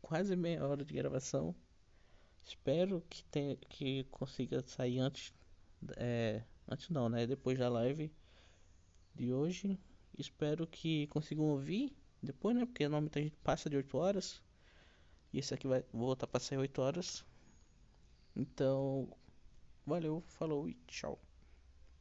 Quase 0.00 0.36
meia 0.36 0.66
hora 0.66 0.84
de 0.84 0.94
gravação. 0.94 1.54
Espero 2.44 3.02
que, 3.08 3.24
tenha, 3.24 3.56
que 3.56 4.04
consiga 4.04 4.62
sair 4.66 4.98
antes. 4.98 5.32
É, 5.96 6.42
antes 6.68 6.88
não, 6.90 7.08
né? 7.08 7.26
Depois 7.26 7.58
da 7.58 7.68
live 7.68 8.12
de 9.14 9.32
hoje. 9.32 9.78
Espero 10.16 10.66
que 10.66 11.06
consigam 11.08 11.44
ouvir 11.44 11.96
depois, 12.22 12.56
né? 12.56 12.64
Porque 12.64 12.84
normalmente 12.84 13.18
a 13.18 13.22
gente 13.22 13.36
passa 13.42 13.68
de 13.68 13.76
8 13.76 13.96
horas. 13.96 14.42
E 15.34 15.40
esse 15.40 15.52
aqui 15.52 15.66
vai 15.66 15.84
voltar 15.92 16.28
para 16.28 16.38
sair 16.38 16.58
8 16.58 16.80
horas. 16.80 17.24
Então, 18.36 19.08
valeu, 19.84 20.22
falou 20.28 20.68
e 20.68 20.74
tchau. 20.86 21.18